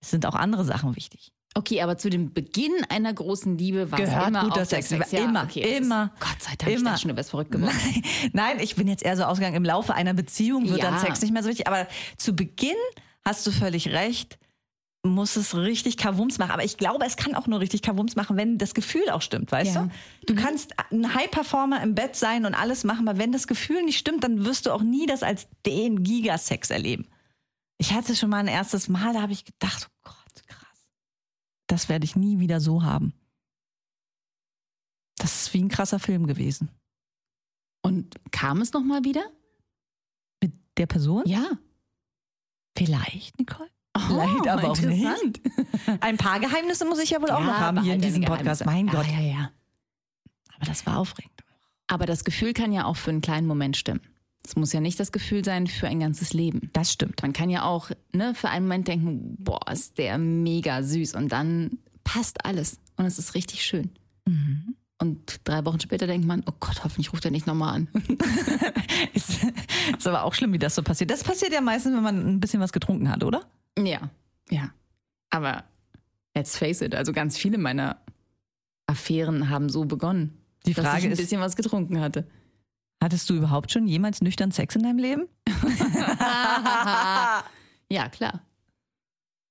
es 0.00 0.10
sind 0.10 0.24
auch 0.26 0.34
andere 0.36 0.64
Sachen 0.64 0.94
wichtig. 0.96 1.32
Okay, 1.54 1.82
aber 1.82 1.98
zu 1.98 2.08
dem 2.08 2.32
Beginn 2.32 2.72
einer 2.88 3.12
großen 3.12 3.58
Liebe 3.58 3.90
war 3.90 3.98
es 3.98 4.10
Gehört 4.10 4.28
immer 4.28 4.44
guter 4.44 4.64
Sex. 4.64 4.90
Sex. 4.90 5.12
Immer, 5.12 5.42
okay, 5.44 5.62
es 5.62 5.78
immer, 5.84 6.12
Ist, 6.14 6.20
Gott 6.20 6.42
sei 6.42 6.54
Dank, 6.56 6.70
ich 6.70 6.78
immer. 6.78 6.90
dachte 6.90 7.02
schon, 7.02 7.08
du 7.10 7.16
wärst 7.16 7.30
verrückt 7.30 7.50
geworden. 7.50 7.74
Nein, 7.74 8.02
nein, 8.32 8.60
ich 8.60 8.76
bin 8.76 8.86
jetzt 8.86 9.02
eher 9.02 9.16
so 9.16 9.24
ausgegangen, 9.24 9.56
im 9.56 9.64
Laufe 9.64 9.94
einer 9.94 10.14
Beziehung 10.14 10.68
wird 10.68 10.78
Ja. 10.82 10.90
dann 10.92 11.00
Sex 11.00 11.20
nicht 11.22 11.32
mehr 11.32 11.42
so 11.42 11.48
wichtig. 11.48 11.66
Aber 11.66 11.88
zu 12.16 12.36
Beginn 12.36 12.76
hast 13.28 13.46
du 13.46 13.50
völlig 13.52 13.88
recht, 13.88 14.38
muss 15.04 15.36
es 15.36 15.54
richtig 15.54 15.96
Kavums 15.96 16.38
machen. 16.38 16.50
Aber 16.50 16.64
ich 16.64 16.76
glaube, 16.76 17.04
es 17.06 17.16
kann 17.16 17.34
auch 17.34 17.46
nur 17.46 17.60
richtig 17.60 17.82
Kavums 17.82 18.16
machen, 18.16 18.36
wenn 18.36 18.58
das 18.58 18.74
Gefühl 18.74 19.08
auch 19.10 19.22
stimmt, 19.22 19.52
weißt 19.52 19.74
Ja. 19.76 19.88
du? 20.26 20.34
Du 20.34 20.34
kannst 20.34 20.74
ein 20.90 21.14
High-Performer 21.14 21.82
im 21.82 21.94
Bett 21.94 22.16
sein 22.16 22.44
und 22.46 22.54
alles 22.54 22.84
machen, 22.84 23.08
aber 23.08 23.18
wenn 23.18 23.30
das 23.32 23.46
Gefühl 23.46 23.84
nicht 23.84 23.98
stimmt, 23.98 24.24
dann 24.24 24.44
wirst 24.44 24.66
du 24.66 24.72
auch 24.72 24.82
nie 24.82 25.06
das 25.06 25.22
als 25.22 25.46
den 25.66 26.02
Gigasex 26.02 26.70
erleben. 26.70 27.06
Ich 27.78 27.92
hatte 27.92 28.16
schon 28.16 28.30
mal 28.30 28.38
ein 28.38 28.48
erstes 28.48 28.88
Mal, 28.88 29.12
da 29.12 29.22
habe 29.22 29.32
ich 29.32 29.44
gedacht, 29.44 29.88
oh 29.88 30.00
Gott, 30.10 30.46
krass. 30.48 30.86
Das 31.68 31.88
werde 31.88 32.04
ich 32.04 32.16
nie 32.16 32.40
wieder 32.40 32.60
so 32.60 32.82
haben. 32.82 33.12
Das 35.16 35.42
ist 35.42 35.54
wie 35.54 35.62
ein 35.62 35.68
krasser 35.68 35.98
Film 36.00 36.26
gewesen. 36.26 36.70
Und 37.82 38.16
kam 38.32 38.60
es 38.62 38.72
nochmal 38.72 39.04
wieder? 39.04 39.22
Mit 40.42 40.52
der 40.76 40.86
Person? 40.86 41.22
Ja. 41.26 41.58
Vielleicht, 42.78 43.38
Nicole. 43.38 43.68
Oh, 43.96 44.00
Vielleicht 44.06 44.48
aber 44.48 44.70
auch 44.70 44.80
nicht. 44.80 45.40
Ein 46.00 46.16
paar 46.16 46.40
Geheimnisse 46.40 46.84
muss 46.84 46.98
ich 46.98 47.10
ja 47.10 47.20
wohl 47.20 47.30
auch 47.30 47.40
Ja, 47.40 47.46
noch 47.46 47.58
haben 47.58 47.82
hier 47.82 47.94
in 47.94 48.00
diesem 48.00 48.24
Podcast. 48.24 48.64
Mein 48.64 48.86
Gott. 48.86 49.06
Ah, 49.08 49.20
ja, 49.20 49.26
ja. 49.26 49.50
Aber 50.56 50.66
das 50.66 50.86
war 50.86 50.98
aufregend. 50.98 51.32
Aber 51.88 52.06
das 52.06 52.24
Gefühl 52.24 52.52
kann 52.52 52.72
ja 52.72 52.84
auch 52.84 52.96
für 52.96 53.10
einen 53.10 53.22
kleinen 53.22 53.46
Moment 53.46 53.76
stimmen. 53.76 54.00
Es 54.44 54.56
muss 54.56 54.72
ja 54.72 54.80
nicht 54.80 55.00
das 55.00 55.12
Gefühl 55.12 55.44
sein 55.44 55.66
für 55.66 55.88
ein 55.88 56.00
ganzes 56.00 56.32
Leben. 56.32 56.70
Das 56.72 56.92
stimmt. 56.92 57.22
Man 57.22 57.32
kann 57.32 57.50
ja 57.50 57.64
auch 57.64 57.90
ne, 58.12 58.34
für 58.34 58.48
einen 58.48 58.66
Moment 58.66 58.88
denken, 58.88 59.36
boah, 59.38 59.60
ist 59.70 59.98
der 59.98 60.16
mega 60.18 60.82
süß 60.82 61.14
und 61.14 61.30
dann 61.32 61.78
passt 62.04 62.44
alles 62.44 62.78
und 62.96 63.04
es 63.04 63.18
ist 63.18 63.34
richtig 63.34 63.64
schön. 63.64 63.90
Mhm. 64.26 64.76
Und 65.00 65.40
drei 65.44 65.64
Wochen 65.64 65.78
später 65.78 66.06
denkt 66.08 66.26
man, 66.26 66.42
oh 66.46 66.52
Gott, 66.58 66.82
hoffentlich 66.82 67.12
ruft 67.12 67.24
er 67.24 67.30
nicht 67.30 67.46
nochmal 67.46 67.74
an. 67.76 67.88
Ist, 69.14 69.38
ist 69.96 70.06
aber 70.08 70.24
auch 70.24 70.34
schlimm, 70.34 70.52
wie 70.52 70.58
das 70.58 70.74
so 70.74 70.82
passiert. 70.82 71.10
Das 71.10 71.22
passiert 71.22 71.52
ja 71.52 71.60
meistens, 71.60 71.94
wenn 71.94 72.02
man 72.02 72.26
ein 72.28 72.40
bisschen 72.40 72.60
was 72.60 72.72
getrunken 72.72 73.08
hat, 73.10 73.22
oder? 73.22 73.42
ja, 73.78 74.10
ja. 74.50 74.70
Aber 75.30 75.62
let's 76.34 76.56
face 76.56 76.80
it, 76.80 76.94
also 76.96 77.12
ganz 77.12 77.38
viele 77.38 77.58
meiner 77.58 78.00
Affären 78.86 79.50
haben 79.50 79.68
so 79.68 79.84
begonnen. 79.84 80.36
Die 80.66 80.74
dass 80.74 80.84
Frage 80.84 80.98
ich 81.00 81.04
ein 81.06 81.12
ist, 81.12 81.18
bisschen 81.18 81.40
was 81.40 81.54
getrunken 81.54 82.00
hatte. 82.00 82.26
hattest 83.02 83.30
du 83.30 83.34
überhaupt 83.34 83.70
schon 83.70 83.86
jemals 83.86 84.20
nüchtern 84.20 84.50
Sex 84.50 84.74
in 84.74 84.82
deinem 84.82 84.98
Leben? 84.98 85.28
ja, 87.90 88.08
klar. 88.10 88.42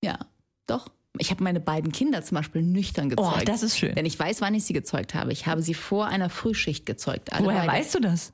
Ja, 0.04 0.20
doch. 0.68 0.90
Ich 1.20 1.32
habe 1.32 1.44
meine 1.44 1.60
beiden 1.60 1.92
Kinder 1.92 2.24
zum 2.24 2.36
Beispiel 2.36 2.62
nüchtern 2.62 3.06
Oh, 3.18 3.30
gezeugt. 3.30 3.48
das 3.48 3.64
ist 3.64 3.78
schön. 3.78 3.96
Denn 3.96 4.06
ich 4.06 4.18
weiß, 4.18 4.42
wann 4.42 4.54
ich 4.56 4.64
sie 4.66 4.74
gezeugt 4.74 5.14
habe. 5.14 5.32
Ich 5.32 5.46
habe 5.48 5.62
sie 5.62 5.74
vor 5.74 6.08
einer 6.08 6.30
Frühschicht 6.30 6.86
gezeugt. 6.86 7.34
Alle 7.34 7.46
Woher 7.46 7.66
beide. 7.66 7.72
weißt 7.80 7.96
du 7.96 8.00
das? 8.00 8.34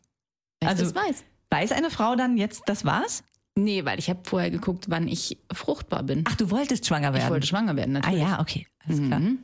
Weil 0.62 0.74
ich 0.74 0.82
also- 0.82 0.84
das 0.94 0.96
weiß. 0.96 1.24
Weiß 1.50 1.72
eine 1.72 1.90
Frau 1.92 2.16
dann 2.16 2.38
jetzt, 2.38 2.64
das 2.66 2.84
war's? 2.86 3.24
Nee, 3.56 3.86
weil 3.86 4.00
ich 4.00 4.10
habe 4.10 4.22
vorher 4.24 4.50
geguckt, 4.50 4.86
wann 4.90 5.08
ich 5.08 5.38
fruchtbar 5.54 6.02
bin. 6.02 6.24
Ach, 6.28 6.36
du 6.36 6.50
wolltest 6.50 6.88
schwanger 6.88 7.14
werden. 7.14 7.26
ich 7.26 7.30
wollte 7.30 7.46
schwanger 7.46 7.76
werden, 7.76 7.96
ah 7.98 8.00
natürlich. 8.00 8.22
ja, 8.24 8.40
okay. 8.42 8.66
Alles 8.88 9.00
klar. 9.06 9.20
Mhm. 9.20 9.40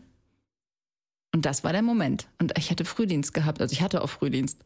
Und 1.34 1.46
das 1.46 1.64
war 1.64 1.72
der 1.74 1.84
Moment. 1.84 2.28
Und 2.42 2.58
ich 2.58 2.72
hatte 2.72 2.86
Frühdienst 2.86 3.34
gehabt. 3.36 3.62
Also 3.62 3.74
ich 3.74 3.82
hatte 3.84 4.02
auch 4.02 4.10
Frühdienst. 4.10 4.58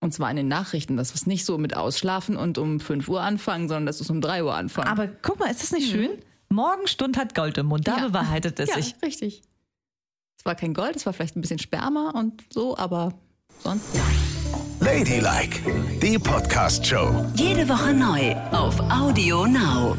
Und 0.00 0.12
zwar 0.12 0.28
in 0.30 0.36
den 0.36 0.48
Nachrichten. 0.48 0.96
Das 0.96 1.12
ist 1.14 1.28
nicht 1.28 1.44
so 1.44 1.58
mit 1.58 1.76
Ausschlafen 1.76 2.36
und 2.36 2.58
um 2.58 2.80
5 2.80 3.08
Uhr 3.08 3.20
anfangen, 3.22 3.68
sondern 3.68 3.86
das 3.86 4.00
ist 4.00 4.10
um 4.10 4.20
3 4.20 4.42
Uhr 4.42 4.52
anfangen. 4.54 4.88
Aber 4.88 5.06
guck 5.06 5.38
mal, 5.38 5.48
ist 5.48 5.62
das 5.62 5.70
nicht 5.70 5.88
schön? 5.88 6.10
Morgenstund 6.52 7.16
hat 7.18 7.34
Gold 7.34 7.58
im 7.58 7.66
Mund, 7.66 7.86
da 7.88 7.98
Ja. 7.98 8.06
bewahrheitet 8.08 8.58
es 8.60 8.68
ja, 8.70 8.76
sich. 8.76 8.94
richtig. 9.02 9.42
Es 10.38 10.44
war 10.44 10.54
kein 10.54 10.74
Gold, 10.74 10.96
es 10.96 11.06
war 11.06 11.12
vielleicht 11.12 11.36
ein 11.36 11.40
bisschen 11.40 11.58
Sperma 11.58 12.10
und 12.10 12.42
so, 12.52 12.76
aber 12.76 13.12
sonst 13.62 13.94
ja. 13.94 14.02
Ladylike, 14.80 15.60
die 16.00 16.18
Podcast-Show. 16.18 17.26
Jede 17.36 17.68
Woche 17.68 17.94
neu 17.94 18.34
auf 18.50 18.78
Audio 18.90 19.46
Now. 19.46 19.96